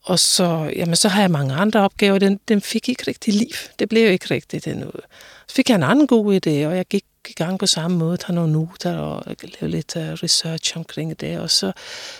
[0.03, 3.55] og så, jamen, så har jeg mange andre opgaver, den, den fik ikke rigtig liv.
[3.79, 4.91] Det blev jo ikke rigtigt endnu.
[5.47, 8.17] Så fik jeg en anden god idé, og jeg gik i gang på samme måde,
[8.17, 11.71] tage nogle noter og lave lidt uh, research omkring det, og så,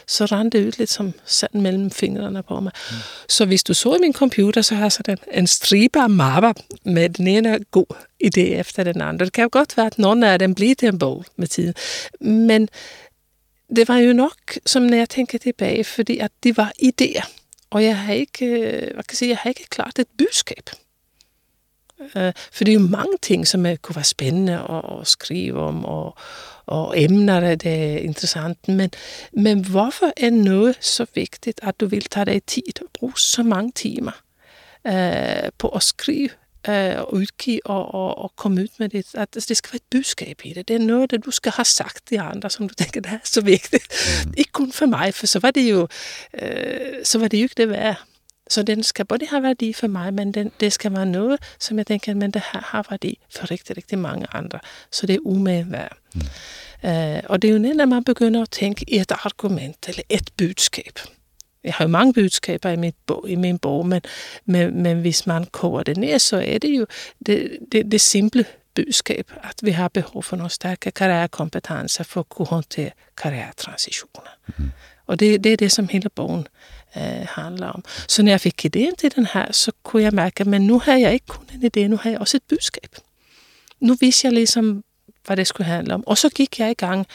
[0.08, 2.72] så rann det ud lidt som sand mellem fingrene på mig.
[2.92, 2.98] Mm.
[3.30, 6.10] Så hvis du så i min computer, så har jeg sådan en, en stribe af
[6.10, 6.54] mapper
[6.86, 9.26] med den ene god idé efter den andre.
[9.26, 11.74] Det kan jo godt være, at nogle af dem bliver til en bog med tiden,
[12.22, 12.70] men
[13.76, 17.30] det var jo nok, som når jeg tænker tilbage, fordi at det var idéer,
[17.70, 20.70] og jeg har ikke, øh, hvad kan jeg sige, jeg har ikke klart et budskab.
[22.02, 25.60] Øh, For det er jo mange ting, som er, kunne være spændende at, at skrive
[25.60, 26.18] om, og,
[26.66, 28.68] og emner, der er interessant.
[28.68, 28.92] Men,
[29.34, 33.44] men hvorfor er noget så vigtigt, at du vil tage dig tid og bruge så
[33.44, 34.22] mange timer
[34.88, 36.30] øh, på at skrive
[36.70, 39.06] øh, og udgive og, og, og komme ud med det.
[39.14, 40.68] At altså, det skal være et budskab i det.
[40.68, 43.20] Det er noget, det du skal have sagt til andre, som du tænker, det er
[43.24, 43.88] så vigtigt.
[44.26, 44.34] Mm.
[44.38, 45.88] Ikke kun for mig, for så var det jo,
[46.42, 48.04] øh, så var det jo ikke det værd.
[48.50, 51.78] Så den skal både have værdi for mig, men den, det skal være noget, som
[51.78, 54.60] jeg tænker, men det her har værdi for rigtig, rigtig mange andre.
[54.92, 55.98] Så det er umagen værd.
[56.16, 56.22] Mm.
[56.84, 60.30] Uh, og det er jo når man begynder at tænke i et argument eller et
[60.38, 61.00] budskab.
[61.64, 64.02] Jeg har jo mange budskaber i, mit bog, i min bog, men,
[64.46, 66.86] men, men hvis man koger det ned, så er det jo
[67.26, 72.30] det, det, det simple budskab, at vi har behov for nogle stærke karrierekompetencer for at
[72.30, 74.30] kunne håndtere karrieretransitioner.
[74.58, 74.72] Mm.
[75.08, 76.48] Og det, det er det, som hele bogen
[76.98, 77.84] øh, handler om.
[78.08, 80.94] Så når jeg fik idéen til den her, så kunne jeg mærke, at nu har
[80.94, 82.96] jeg ikke kun en idé, nu har jeg også et budskab.
[83.80, 84.84] Nu vidste jeg ligesom,
[85.26, 86.08] hvad det skulle handle om.
[86.08, 87.08] Og så gik jeg i gang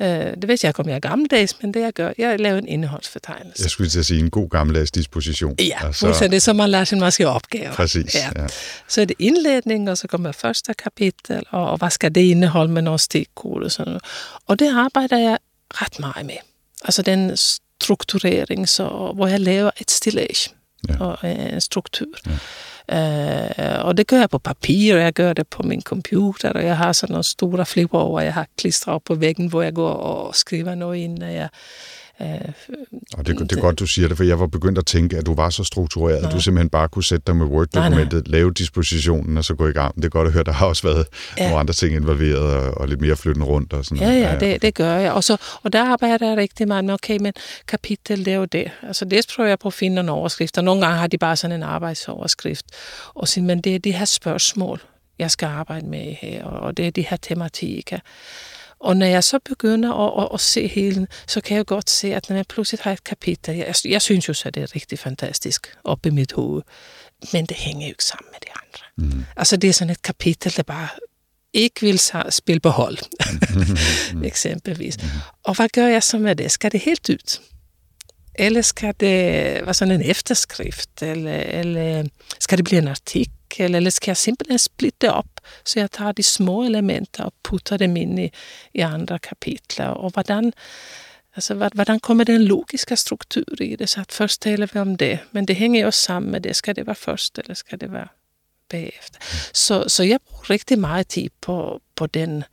[0.00, 2.58] Øh, det ved jeg ikke, om jeg er gammeldags, men det jeg gør, jeg laver
[2.58, 3.62] en indholdsfortegnelse.
[3.62, 5.54] Jeg skulle til at sige en god gammeldags disposition.
[5.58, 7.72] Ja, altså, så det er så man lærer sin måske opgave.
[7.72, 8.30] Præcis, ja.
[8.42, 8.46] ja.
[8.88, 12.72] Så er det indledning, og så kommer første kapitel, og, og hvad skal det indeholde
[12.72, 14.04] med nogle stikkode og sådan noget.
[14.46, 15.38] Og det arbejder jeg
[15.70, 16.36] ret meget med.
[16.84, 17.36] Altså den
[17.82, 20.50] strukturering, så, hvor jeg laver et stillage
[20.88, 21.04] ja.
[21.04, 22.14] og en struktur.
[22.26, 22.32] Ja.
[22.92, 26.64] Uh, og det gør jeg på papir, og jeg gør det på min computer, og
[26.64, 29.74] jeg har sådan nogle store flipper over, jeg har klistret op på væggen, hvor jeg
[29.74, 31.48] går og skriver noget ind, når jeg
[32.20, 32.26] Øh,
[33.16, 35.26] og det, det er godt, du siger det, for jeg var begyndt at tænke, at
[35.26, 39.38] du var så struktureret, at du simpelthen bare kunne sætte dig med Word-dokumentet, lave dispositionen
[39.38, 39.96] og så gå i gang.
[39.96, 41.06] Det er godt at høre, der har også været
[41.38, 41.44] ja.
[41.44, 43.72] nogle andre ting involveret og, og lidt mere flytten rundt.
[43.72, 44.38] Og sådan ja, ja, ja.
[44.38, 45.12] Det, det gør jeg.
[45.12, 47.32] Og, så, og der arbejder jeg rigtig meget med, okay, men
[47.68, 48.70] kapitel, det er jo det.
[48.82, 50.62] Altså det prøver jeg på at finde nogle overskrifter.
[50.62, 52.66] Nogle gange har de bare sådan en arbejdsoverskrift.
[53.14, 54.80] Og siger, men det er de her spørgsmål,
[55.18, 57.98] jeg skal arbejde med her, og det er de her tematikker.
[58.80, 62.14] Og når jeg så begynder at, at, at se hele, så kan jeg godt se,
[62.14, 64.98] at når jeg pludselig har et kapitel, jeg, jeg synes jo så, det er rigtig
[64.98, 66.62] fantastisk op i mit hoved,
[67.32, 69.16] men det hænger jo ikke sammen med de andre.
[69.16, 69.24] Mm.
[69.36, 70.88] Altså det er sådan et kapitel, der bare
[71.52, 72.00] ikke vil
[72.30, 72.98] spille på hold,
[74.14, 74.24] mm.
[74.30, 75.02] eksempelvis.
[75.02, 75.08] Mm.
[75.44, 76.50] Og hvad gør jeg så med det?
[76.50, 77.40] Skal det helt ud?
[78.34, 79.14] Eller skal det
[79.66, 81.02] være sådan en efterskrift?
[81.02, 82.04] Eller, eller
[82.40, 83.74] skal det blive en artikel?
[83.74, 85.26] Eller skal jeg simpelthen splitte op,
[85.64, 88.30] så jeg tager de små elementer og putter dem ind i,
[88.74, 89.86] i andre kapitler?
[89.86, 90.52] Og hvordan,
[91.36, 93.88] altså, hvordan kommer den logiske struktur i det?
[93.88, 96.56] Så at først taler vi om det, men det hænger jo sammen med det.
[96.56, 98.08] Skal det være først, eller skal det være
[98.68, 99.18] bagefter?
[99.54, 102.44] Så, så jeg bruger rigtig meget tid på, på den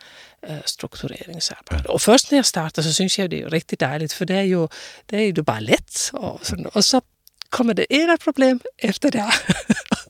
[0.49, 1.89] øh, struktureringsarbejde.
[1.89, 4.41] Og først når jeg starter, så synes jeg, det er rigtig dejligt, for det er
[4.41, 4.69] jo,
[5.09, 6.11] det er jo bare let.
[6.13, 7.01] Og, sådan, og så
[7.49, 9.21] kommer det ene problem efter det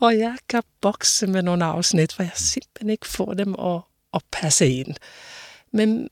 [0.00, 3.80] Og jeg kan bokse med nogle afsnit, hvor jeg simpelthen ikke får dem at,
[4.14, 4.94] at passe ind.
[5.72, 6.08] Men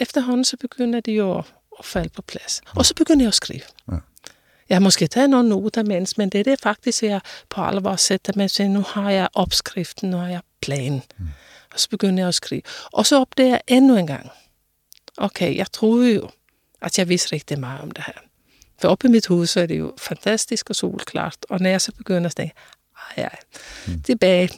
[0.00, 1.38] efterhånden så begynder de jo
[1.78, 2.60] at falde på plads.
[2.76, 3.62] Og så begynder jeg at skrive.
[3.90, 3.96] Ja.
[4.68, 7.96] Jeg har måske taget nogle noter mens, men det er det faktisk, jeg på alvor
[7.96, 11.02] sætter med, at nu har jeg opskriften, nu har jeg planen.
[11.18, 11.28] Mm.
[11.72, 12.62] Og så begynder jeg at skrive.
[12.92, 14.30] Og så opdager jeg endnu en gang,
[15.16, 16.30] okay, jeg troede jo,
[16.82, 18.12] at jeg vidste rigtig meget om det her.
[18.80, 21.36] For oppe i mit hoved, så er det jo fantastisk og solklart.
[21.48, 22.54] Og når jeg så begynder at tænke,
[23.16, 23.38] ej,
[23.86, 24.02] mm.
[24.02, 24.50] tilbage,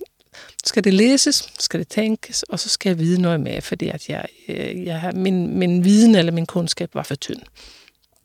[0.65, 4.09] skal det læses, skal det tænkes, og så skal jeg vide noget mere, fordi at
[4.09, 7.43] jeg, øh, jeg, min, min viden eller min kundskab var for tynd.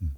[0.00, 0.08] Mm.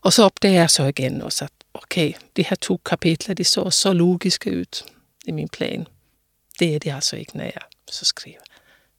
[0.00, 3.70] Og så opdager jeg så igen også, at okay, de her to kapitler, de så
[3.70, 4.84] så logiske ud
[5.26, 5.86] i min plan.
[6.58, 8.40] Det er det altså ikke, når jeg så skriver.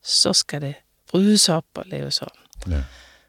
[0.03, 0.75] Så skal det
[1.07, 2.31] brydes op og laves om.
[2.67, 2.83] Ja.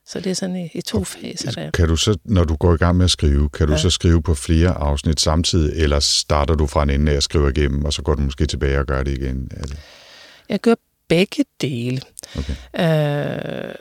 [0.06, 1.50] Så det er sådan i, i to faser.
[1.50, 1.70] Der.
[1.70, 3.78] Kan du så, når du går i gang med at skrive, kan du ja.
[3.78, 7.50] så skrive på flere afsnit samtidig, eller starter du fra en ende af at skrive
[7.50, 9.48] igennem, og så går du måske tilbage og gør det igen?
[9.48, 9.78] Det?
[10.48, 10.74] Jeg gør
[11.08, 12.00] begge dele.
[12.38, 12.54] Okay.
[13.68, 13.74] Øh,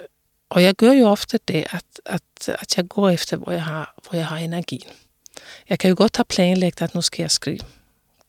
[0.49, 3.95] og jeg gør jo ofte det, at, at, at jeg går efter, hvor jeg har,
[4.09, 4.87] hvor jeg har energi.
[5.69, 7.59] Jeg kan jo godt have planlagt, at nu skal jeg skrive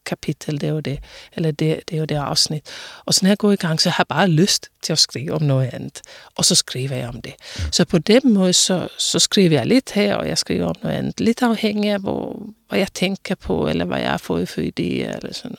[0.05, 0.99] kapitel, det er jo det,
[1.33, 2.67] eller det, det er jo det afsnit.
[3.05, 5.33] Og så når jeg går i gang, så har jeg bare lyst til at skrive
[5.33, 6.01] om noget andet.
[6.35, 7.35] Og så skriver jeg om det.
[7.73, 10.97] Så på den måde, så, så skriver jeg lidt her, og jeg skriver om noget
[10.97, 11.21] andet.
[11.21, 15.17] Lidt afhængig af, hvor, hvad jeg tænker på, eller hvad jeg har fået for idéer,
[15.17, 15.57] eller sådan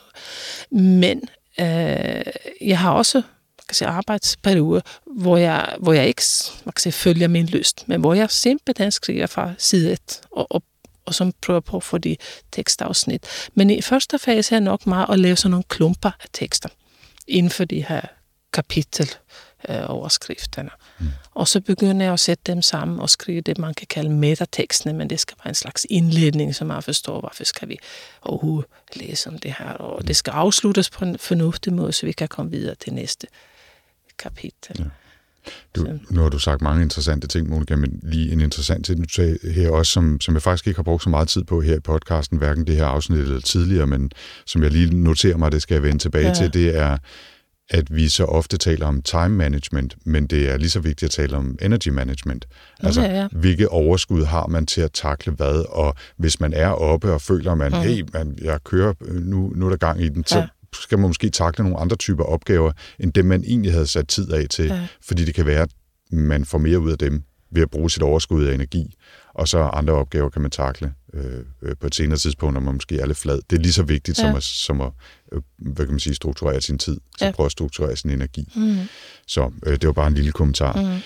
[0.72, 0.92] noget.
[1.02, 1.22] Men
[1.60, 2.24] øh,
[2.62, 3.22] jeg har også
[3.68, 6.22] kan sige, arbejdsperiode, hvor jeg, hvor jeg ikke
[6.66, 10.48] man kan sige, følger min lyst, men hvor jeg simpelthen skriver fra side 1 og,
[10.50, 10.64] og
[11.06, 12.18] og som prøver på at få de
[12.52, 13.50] tekstafsnit.
[13.54, 16.70] Men i første fase er nok meget at lave sådan nogle klumper af tekster
[17.28, 18.02] inden for de her
[18.54, 19.16] kapitel
[19.70, 20.70] øh, overskrifterne.
[21.00, 21.08] Mm.
[21.32, 24.94] Og så begynder jeg at sætte dem sammen og skrive det, man kan kalde metatekstene,
[24.94, 27.80] men det skal være en slags indledning, så man forstår, hvorfor skal vi
[28.22, 29.70] overhovedet læse om det her.
[29.70, 30.08] Og mm.
[30.08, 33.28] det skal afsluttes på en fornuftig måde, så vi kan komme videre til næste
[34.18, 34.76] kapitel.
[34.80, 35.05] Ja.
[35.76, 39.10] Du, nu har du sagt mange interessante ting, Monika, men lige en interessant ting, du
[39.10, 41.76] sagde her også, som, som jeg faktisk ikke har brugt så meget tid på her
[41.76, 44.12] i podcasten, hverken det her afsnit eller tidligere, men
[44.46, 46.34] som jeg lige noterer mig, det skal jeg vende tilbage ja.
[46.34, 46.98] til, det er,
[47.70, 51.12] at vi så ofte taler om time management, men det er lige så vigtigt at
[51.12, 52.46] tale om energy management.
[52.80, 53.28] Altså, ja, ja.
[53.32, 57.56] hvilke overskud har man til at takle hvad, og hvis man er oppe og føler,
[57.56, 57.78] man, mm.
[57.78, 60.48] hey, man, jeg kører, nu, nu er der gang i den, så ja
[60.82, 64.32] skal man måske takle nogle andre typer opgaver, end dem, man egentlig havde sat tid
[64.32, 64.66] af til.
[64.66, 64.88] Ja.
[65.02, 65.72] Fordi det kan være, at
[66.12, 68.96] man får mere ud af dem ved at bruge sit overskud af energi.
[69.34, 72.74] Og så andre opgaver kan man takle øh, øh på et senere tidspunkt, når man
[72.74, 73.40] måske er lidt flad.
[73.50, 74.24] Det er lige så vigtigt ja.
[74.24, 74.92] som at, som at
[75.32, 76.98] øh, hvad kan man sige, strukturere sin tid.
[77.18, 77.32] Så ja.
[77.32, 78.54] prøv at strukturere sin energi.
[78.56, 78.78] Mm.
[79.28, 80.82] Så øh, det var bare en lille kommentar.
[80.82, 81.02] Mm.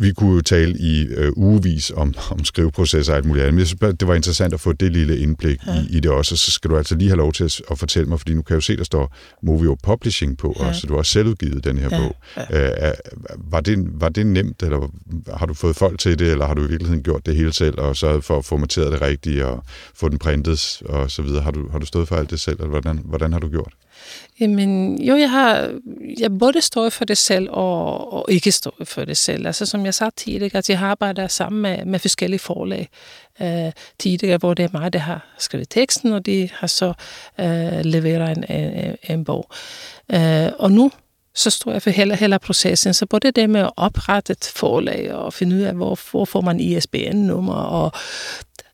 [0.00, 3.58] Vi kunne jo tale i øh, ugevis om, om skriveprocesser og alt muligt andet, men
[3.58, 5.72] jeg synes, det var interessant at få det lille indblik ja.
[5.74, 7.78] i, i det også, og så skal du altså lige have lov til at, at
[7.78, 10.68] fortælle mig, fordi nu kan jeg jo se, der står Movio Publishing på, ja.
[10.68, 11.98] og så du har også selv udgivet den her ja.
[11.98, 12.16] bog.
[12.50, 12.88] Ja.
[12.88, 12.94] Øh,
[13.38, 14.92] var, det, var det nemt, eller
[15.36, 17.80] har du fået folk til det, eller har du i virkeligheden gjort det hele selv,
[17.80, 21.42] og sørget for at formatere det rigtigt, og få den printet, og så videre?
[21.42, 23.72] Har du, har du stået for alt det selv, eller hvordan, hvordan har du gjort?
[24.40, 25.72] Jamen, jo, jeg har
[26.18, 29.46] jeg både står for det selv og, og ikke står for det selv.
[29.46, 32.88] Altså, som jeg sagde tidligere, at jeg har arbejdet sammen med, med forskellige forlag
[33.42, 36.92] øh, tidligere, hvor det er mig, der har skrevet teksten, og de har så
[37.40, 39.50] øh, leveret en, en, en bog.
[40.12, 40.90] Øh, og nu
[41.34, 42.94] så står jeg for hele, hele processen.
[42.94, 46.40] Så både det med at oprette et forlag og finde ud af, hvor, hvor får
[46.40, 47.92] man ISBN-nummer og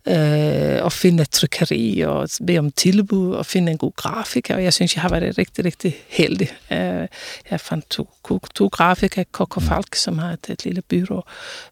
[0.08, 4.54] øh, og finde et trykkeri og bede om tilbud og finde en god grafiker.
[4.54, 6.48] Og jeg synes, jeg har været rigtig, rigtig heldig.
[6.72, 7.08] Øh,
[7.50, 8.08] jeg fandt to,
[8.54, 9.68] to grafikere, Kok og mm.
[9.68, 11.24] Falk, som har et, et lille byrå,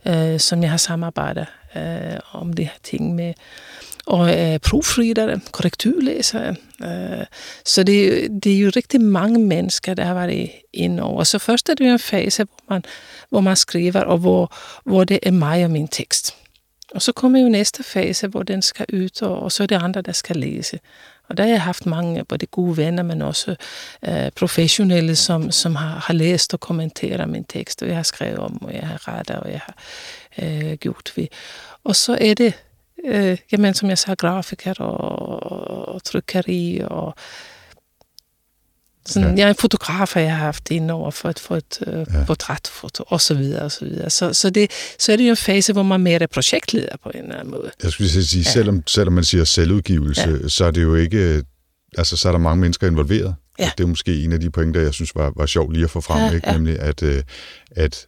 [0.07, 3.35] øh, som jeg har samarbejdet øh, om de her ting med
[4.07, 6.55] og øh, proofreadere, korrekturlæsere.
[6.83, 7.27] Øh,
[7.65, 11.25] så det, det er jo rigtig mange mennesker, der har været inde over.
[11.25, 12.85] Så først er det jo en fase, hvor man,
[13.29, 14.53] hvor man skriver, og hvor,
[14.85, 16.37] hvor det er mig og min tekst.
[16.95, 20.03] Og så kommer jo næste fase, hvor den skal ud, og så er det andre,
[20.03, 20.81] der skal læse.
[21.29, 23.57] Og der har jeg haft mange både gode venner, men også
[24.09, 28.39] øh, professionelle, som, som har, har læst og kommenteret min tekst, og jeg har skrevet
[28.39, 29.77] om, og jeg har rettet, og jeg har
[30.43, 31.27] øh, gjort ved.
[31.85, 32.55] Og så er det,
[33.05, 37.15] øh, jamen, som jeg sagde, grafiker og, og, og trykkeri og
[39.07, 39.35] sådan, ja.
[39.37, 42.25] Jeg er en fotograf, jeg har haft ind over for et, for et uh, ja.
[42.27, 44.11] portrætfoto, og så videre, og så videre.
[44.11, 47.11] Så, så, det, så er det jo en fase, hvor man mere er projektleder på
[47.15, 47.71] en eller anden måde.
[47.83, 48.51] Jeg skulle sige, ja.
[48.51, 50.49] selvom, selvom man siger selvudgivelse, ja.
[50.49, 51.43] så er det jo ikke,
[51.99, 53.35] altså så er der mange mennesker involveret.
[53.59, 53.71] Ja.
[53.79, 56.01] Det er måske en af de pointer, jeg synes var, var sjovt lige at få
[56.01, 56.49] frem, ja, ikke?
[56.49, 56.53] Ja.
[56.53, 57.23] nemlig at, øh,
[57.71, 58.07] at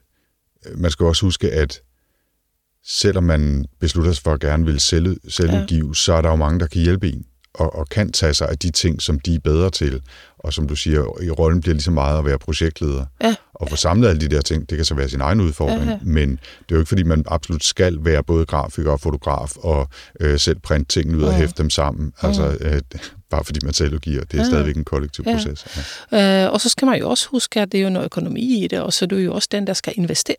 [0.75, 1.81] man skal også huske, at
[2.87, 5.95] selvom man beslutter sig for at gerne vil selv, selvudgive, ja.
[5.95, 7.25] så er der jo mange, der kan hjælpe en
[7.57, 10.03] og, og kan tage sig af de ting, som de er bedre til.
[10.39, 13.05] Og som du siger, i rollen bliver lige så meget at være projektleder.
[13.23, 13.35] Ja.
[13.55, 15.99] Og få samlet alle de der ting, det kan så være sin egen udfordring, ja,
[16.03, 16.39] men det
[16.71, 19.89] er jo ikke, fordi man absolut skal være både grafiker og fotograf og
[20.21, 21.29] øh, selv printe tingene ud ja.
[21.29, 22.13] og hæfte dem sammen.
[22.23, 22.81] Altså, øh,
[23.31, 24.25] bare fordi man selv giver.
[24.25, 24.49] Det er ja.
[24.49, 25.33] stadigvæk en kollektiv ja.
[25.33, 25.67] proces.
[26.13, 26.45] Ja.
[26.45, 28.69] Øh, og så skal man jo også huske, at det er jo noget økonomi i
[28.69, 30.37] det, og så er du jo også den, der skal investere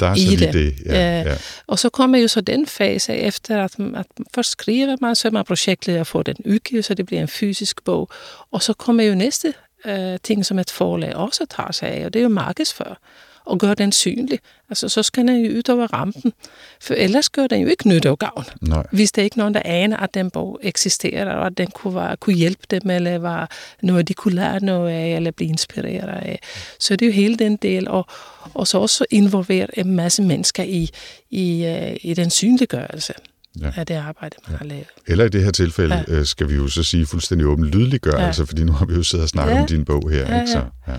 [0.00, 0.52] der er i det.
[0.52, 0.74] det.
[0.86, 1.36] Ja, ja.
[1.66, 5.32] Og så kommer jo så den fase efter, at, at først skriver man, så er
[5.32, 8.10] man projektleder for den udgivet, så det bliver en fysisk bog.
[8.50, 12.12] Og så kommer jo næste øh, ting, som et forlag også tager sig af, og
[12.12, 13.00] det er jo markedsfør
[13.48, 14.38] og gøre den synlig.
[14.70, 16.32] Altså, så skal den jo ud over rampen.
[16.80, 18.44] For ellers gør den jo ikke nytte og gavn.
[18.60, 18.86] Nej.
[18.92, 21.94] Hvis der er ikke nogen, der aner, at den bog eksisterer, og at den kunne,
[21.94, 23.50] være, kunne hjælpe dem, eller var
[23.82, 26.40] noget, de kunne lære noget af, eller blive inspireret af.
[26.80, 28.06] Så det er jo hele den del, og,
[28.54, 30.90] og så også involvere en masse mennesker i,
[31.30, 33.14] i, øh, i den synliggørelse
[33.60, 33.70] ja.
[33.76, 34.58] af det arbejde, man ja.
[34.58, 34.86] har lavet.
[35.06, 36.14] Eller i det her tilfælde ja.
[36.14, 38.46] Øh, skal vi jo så sige fuldstændig åben lydliggørelse, ja.
[38.46, 39.60] fordi nu har vi jo siddet og snakket ja.
[39.60, 40.34] om din bog her.
[40.34, 40.52] Ja, ikke?
[40.52, 40.96] Så, ja.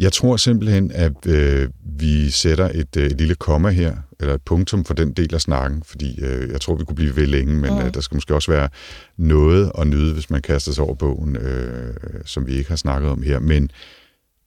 [0.00, 1.68] Jeg tror simpelthen, at øh,
[1.98, 5.40] vi sætter et, øh, et lille komma her, eller et punktum for den del af
[5.40, 7.78] snakken, fordi øh, jeg tror, vi kunne blive ved længe, men mm.
[7.78, 8.68] øh, der skal måske også være
[9.16, 11.94] noget at nyde, hvis man kaster sig over bogen, øh,
[12.24, 13.38] som vi ikke har snakket om her.
[13.38, 13.70] Men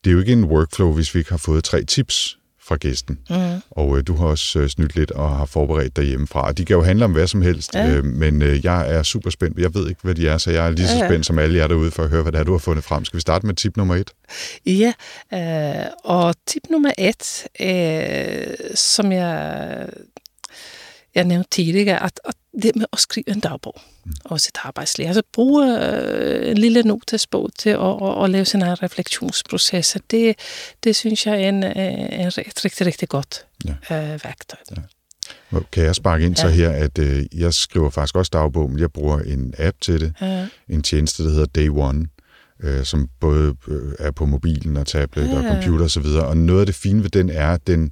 [0.04, 2.39] det er jo ikke en workflow, hvis vi ikke har fået tre tips
[2.70, 3.20] fra gæsten.
[3.30, 3.62] Mm.
[3.72, 6.48] Og øh, du har også øh, snydt lidt og har forberedt dig hjemmefra.
[6.48, 7.90] Og de kan jo handle om hvad som helst, ja.
[7.90, 9.60] øh, men øh, jeg er super spændt.
[9.60, 11.68] Jeg ved ikke, hvad de er, så jeg er lige så spændt som alle jer
[11.68, 13.06] derude for at høre, hvad det er, du har fundet frem.
[13.06, 14.12] Skal vi starte med tip nummer et?
[14.66, 14.94] Ja,
[15.34, 19.88] øh, og tip nummer et, øh, som jeg
[21.16, 24.12] jeg nævnte tidligere, at, at det med at skrive en dagbog mm.
[24.26, 28.62] og sit arbejdsliv, altså bruge øh, en lille notesbog til at, at, at lave sin
[28.62, 30.36] egen refleksionsproces, det,
[30.84, 33.72] det synes jeg er en, øh, en rigtig, rigtig, rigtig godt ja.
[33.72, 34.60] øh, værktøj.
[34.72, 34.82] Ja.
[35.72, 36.42] Kan jeg sparke ind ja.
[36.42, 40.02] så her, at øh, jeg skriver faktisk også dagbog, men jeg bruger en app til
[40.02, 40.48] det, ja.
[40.70, 42.08] en tjeneste, der hedder Day One,
[42.64, 45.38] øh, som både øh, er på mobilen og tablet ja.
[45.38, 47.92] og computer osv., og, og noget af det fine ved den er, at den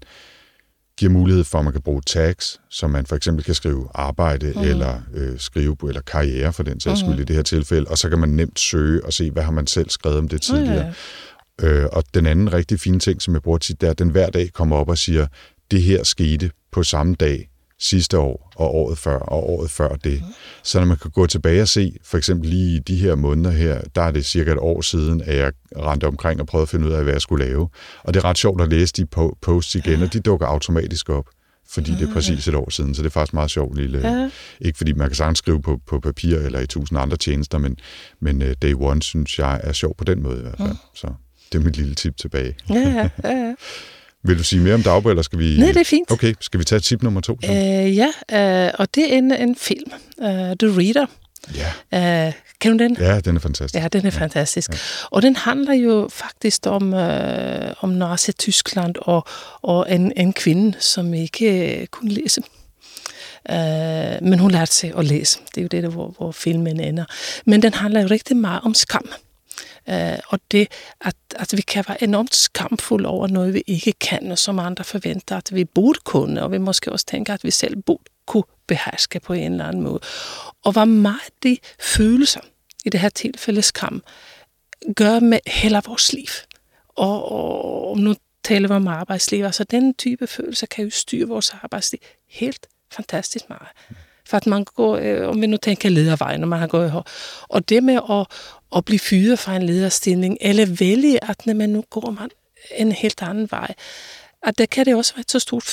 [0.97, 4.53] giver mulighed for, at man kan bruge tags, så man for eksempel kan skrive arbejde
[4.55, 4.61] mm.
[4.61, 7.21] eller øh, skrive eller karriere for den sags skyld mm.
[7.21, 9.67] i det her tilfælde, og så kan man nemt søge og se, hvad har man
[9.67, 10.93] selv skrevet om det tidligere.
[11.59, 11.67] Mm.
[11.67, 14.09] Øh, og den anden rigtig fine ting, som jeg bruger tit, det er, at den
[14.09, 15.27] hver dag kommer op og siger,
[15.71, 17.49] det her skete på samme dag
[17.80, 20.21] sidste år, og året før, og året før det.
[20.21, 20.34] Mm.
[20.63, 23.51] Så når man kan gå tilbage og se, for eksempel lige i de her måneder
[23.51, 26.69] her, der er det cirka et år siden, at jeg rendte omkring og prøvede at
[26.69, 27.69] finde ud af, hvad jeg skulle lave.
[28.03, 29.05] Og det er ret sjovt at læse de
[29.41, 31.25] posts igen, og de dukker automatisk op
[31.69, 34.09] fordi det er præcis et år siden, så det er faktisk meget sjovt lille...
[34.09, 34.30] Ja.
[34.61, 37.78] Ikke fordi man kan sagtens skrive på, på papir eller i tusind andre tjenester, men,
[38.19, 40.69] men uh, Day One synes jeg er sjov på den måde i hvert fald.
[40.69, 40.75] Ja.
[40.95, 41.07] Så
[41.51, 42.55] det er mit lille tip tilbage.
[42.69, 43.53] Ja, ja, ja.
[44.24, 45.57] Vil du sige mere om dagbog, eller skal vi...
[45.57, 46.11] Nej, det er fint.
[46.11, 47.38] Okay, skal vi tage tip nummer to?
[47.43, 47.51] Så?
[47.51, 48.07] Øh, ja,
[48.65, 51.05] øh, og det er en, en film, uh, The Reader.
[51.91, 52.28] Ja.
[52.28, 52.97] Uh, kan du den?
[52.99, 53.84] Ja, den er fantastisk.
[53.84, 54.72] Ja, den er fantastisk.
[54.72, 54.78] Ja.
[55.11, 59.26] Og den handler jo faktisk om, øh, om Nazi-Tyskland og,
[59.61, 62.41] og en, en kvinde, som ikke øh, kunne læse.
[63.49, 65.39] Øh, men hun lærte sig at læse.
[65.55, 67.05] Det er jo det, der, hvor, hvor filmen ender.
[67.45, 69.09] Men den handler jo rigtig meget om skam.
[69.88, 70.67] Uh, og det,
[71.01, 74.83] at, at vi kan være enormt skamfulde over noget, vi ikke kan, og som andre
[74.83, 78.43] forventer, at vi burde kunne, og vi måske også tænker, at vi selv burde kunne
[78.67, 79.99] beherske på en eller anden måde.
[80.63, 82.41] Og hvor meget de følelser,
[82.85, 84.03] i det her tilfælde skam,
[84.95, 86.27] gør med hele vores liv.
[86.89, 87.31] Og,
[87.89, 91.99] og nu taler vi om arbejdsliv, altså den type følelser kan jo styre vores arbejdsliv
[92.27, 93.67] helt fantastisk meget.
[93.89, 93.95] Mm.
[94.28, 97.01] For at man går, øh, om vi nu tænker ledervejen, når man har gået her.
[97.49, 98.28] Og det med at,
[98.75, 102.30] at blive fyret fra en lederstilling, eller vælge, at når man nu går man
[102.75, 103.73] en helt anden vej,
[104.43, 105.63] at der kan det også være et så stort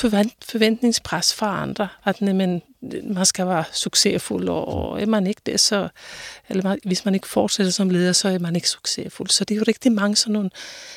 [0.44, 2.62] forventningspres fra andre, at man,
[3.02, 5.88] man skal være succesfuld, og er man ikke det, så,
[6.48, 9.28] eller man, hvis man ikke fortsætter som leder, så er man ikke succesfuld.
[9.28, 10.50] Så det er jo rigtig mange sådan nogle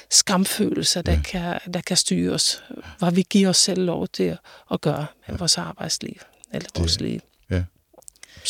[0.10, 1.22] skamfølelser, der, ja.
[1.22, 2.64] kan, der kan styre os,
[3.00, 4.38] hvor vi giver os selv lov til
[4.72, 5.38] at gøre med ja.
[5.38, 6.16] vores arbejdsliv,
[6.54, 7.20] eller vores liv.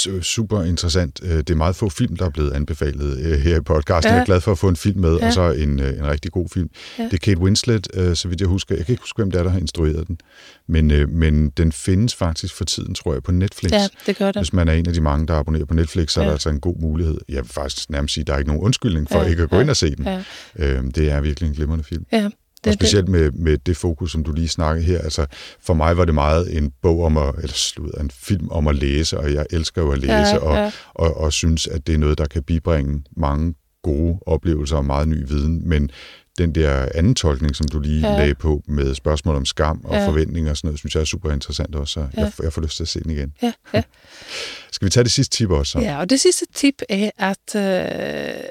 [0.06, 1.20] Ja, super interessant.
[1.24, 4.10] Øh, det er meget få film, der er blevet anbefalet øh, her i podcasten.
[4.10, 4.14] Ja.
[4.14, 5.28] Jeg er glad for at få en film med, ja.
[5.28, 6.70] og så en, øh, en rigtig god film.
[7.00, 7.04] Ja.
[7.04, 8.76] Det er Kate Winslet, så vidt jeg husker.
[8.76, 10.20] Jeg kan ikke huske, hvem det er, der har instrueret den.
[10.68, 13.72] Men, men den findes faktisk for tiden, tror jeg, på Netflix.
[13.72, 14.42] Ja, det gør det.
[14.42, 16.24] Hvis man er en af de mange, der abonnerer på Netflix, så ja.
[16.24, 17.18] er der altså en god mulighed.
[17.30, 19.28] Jeg vil faktisk nærmest sige, at der er ikke nogen undskyldning for ja.
[19.28, 19.62] ikke at gå ja.
[19.62, 20.06] ind og se den.
[20.06, 20.82] Ja.
[20.82, 22.06] Det er virkelig en glimrende film.
[22.12, 22.30] Ja.
[22.68, 25.00] Det, og specielt med, med det fokus, som du lige snakkede her.
[25.00, 25.26] Altså,
[25.62, 28.76] for mig var det meget en bog om at, eller slut, en film om at
[28.76, 30.66] læse, og jeg elsker jo at læse, ja, og, ja.
[30.66, 30.72] Og,
[31.08, 33.54] og, og synes, at det er noget, der kan bibringe mange
[33.84, 35.70] gode oplevelser og meget ny viden.
[35.70, 35.92] Men
[36.38, 38.18] den der anden tolkning, som du lige ja.
[38.18, 40.08] lagde på med spørgsmål om skam og ja.
[40.08, 41.94] forventninger og sådan noget, synes jeg er super interessant også.
[41.94, 42.22] Så ja.
[42.22, 43.34] jeg, jeg får lyst til at se den igen.
[43.42, 43.84] Ja, ja.
[44.72, 45.72] Skal vi tage det sidste tip også?
[45.72, 45.80] Så?
[45.80, 48.44] Ja, og det sidste tip er, at, øh,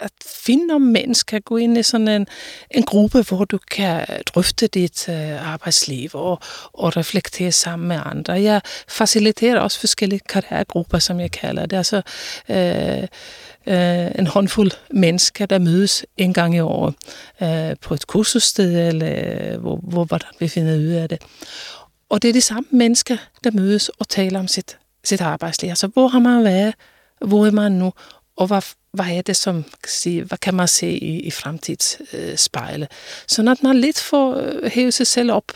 [0.00, 2.26] at finde om mennesker, gå ind i sådan en,
[2.70, 6.38] en gruppe, hvor du kan drøfte dit øh, arbejdsliv og,
[6.72, 8.32] og reflektere sammen med andre.
[8.32, 11.76] Jeg faciliterer også forskellige karrieregrupper, som jeg kalder det.
[11.76, 12.02] Altså
[12.48, 13.02] øh,
[13.66, 16.94] øh, en håndfuld mennesker, der mødes en gang i året
[17.42, 21.22] øh, på et kursussted, eller øh, hvor, hvor hvordan vi finder ud af det.
[22.08, 25.68] Og det er de samme mennesker, der mødes og taler om sit, sit arbejdsliv.
[25.70, 26.74] Altså, hvor har man været?
[27.26, 27.92] Hvor er man nu?
[28.40, 28.62] Og hvad,
[28.92, 32.88] hvad er det, som kan sige, hvad kan man se i, i fremtidsspejlet.
[32.90, 35.52] Øh, så at man lidt får øh, hævet sig selv op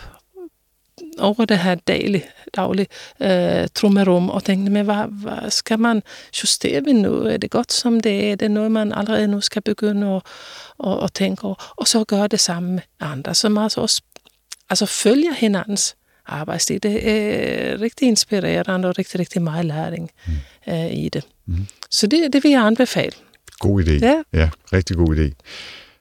[1.19, 2.25] over det her daglige,
[2.57, 2.87] daglig,
[3.21, 6.03] øh, trummerum og tænke, men hvad, hvad skal man
[6.43, 7.27] justere ved nu?
[7.27, 8.33] Er det godt som det er?
[8.33, 10.23] Er det noget, man allerede nu skal begynde at,
[10.87, 11.75] at, at tænke over?
[11.77, 14.03] Og så gøre det samme med andre, så man også
[14.71, 16.81] altså følger hinandens arbejdstid.
[16.81, 20.33] Det er øh, rigtig inspirerende og rigtig, rigtig meget læring mm
[20.69, 21.25] øh, i det.
[21.47, 21.67] Mm.
[21.91, 23.13] Så det, det vil jeg anbefale.
[23.59, 23.93] God idé.
[23.93, 24.23] Ja.
[24.33, 25.31] ja, rigtig god idé.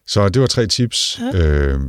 [0.08, 1.40] Så det var tre tips, ja.
[1.40, 1.80] øh,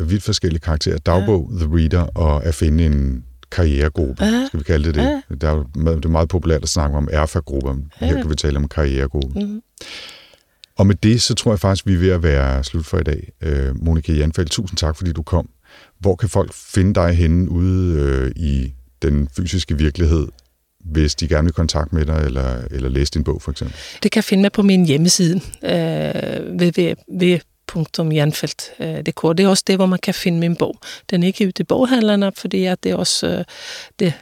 [0.00, 0.98] vidt forskellige karakterer.
[0.98, 1.58] Dagbog, ja.
[1.58, 4.46] The Reader og at finde en karrieregruppe, ja.
[4.46, 5.02] skal vi kalde det det.
[5.02, 5.20] Ja.
[5.40, 5.64] Der er
[5.94, 7.76] det er meget populært at snakke om erfa-grupper.
[8.00, 8.06] Ja.
[8.06, 9.40] Her kan vi tale om karrieregruppe.
[9.40, 9.62] Mm.
[10.76, 13.02] Og med det, så tror jeg faktisk, vi er ved at være slut for i
[13.02, 13.32] dag.
[13.40, 15.48] Øh, Monika Janfeldt, tusind tak, fordi du kom.
[15.98, 20.28] Hvor kan folk finde dig henne ude øh, i den fysiske virkelighed,
[20.90, 23.76] hvis de gerne vil kontakte med dig, eller, eller læse din bog, for eksempel?
[24.02, 29.38] Det kan jeg finde mig på min hjemmeside, øh, www.janfeldt.dk.
[29.38, 30.78] Det er også det, hvor man kan finde min bog.
[31.10, 33.44] Den er ikke ute i boghandlerne, fordi at det er også øh,
[33.98, 34.12] det,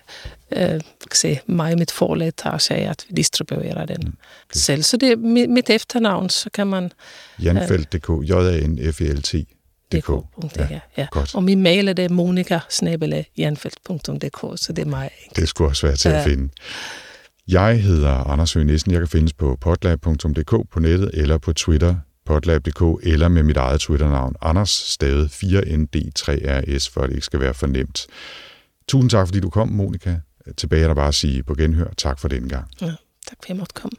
[0.52, 0.80] øh,
[1.12, 4.10] se, mig og mit forlag tager sig af, at vi distribuerer den okay.
[4.52, 4.82] selv.
[4.82, 6.92] Så det er mit efternavn, så kan man...
[7.42, 9.34] Janfeldt.dk, J-A-N-F-E-L-T
[9.93, 10.09] dk.
[10.57, 11.07] Ja, ja.
[11.11, 11.35] Godt.
[11.35, 12.85] Og min mail er det monika så
[14.72, 15.11] det er mig.
[15.37, 16.18] Det skulle også være til ja.
[16.18, 16.49] at finde.
[17.49, 18.93] Jeg hedder Anders Høgh Nissen.
[18.93, 21.95] Jeg kan findes på potlab.dk på nettet eller på Twitter
[22.26, 27.55] potlab.dk eller med mit eget Twitter-navn Anders stavet 4ND3RS, for at det ikke skal være
[27.55, 28.07] for nemt.
[28.89, 30.16] Tusind tak, fordi du kom, Monika.
[30.57, 31.89] Tilbage er der bare at sige på genhør.
[31.97, 32.68] Tak for den gang.
[32.80, 32.97] Ja, tak
[33.28, 33.97] for at jeg måtte komme.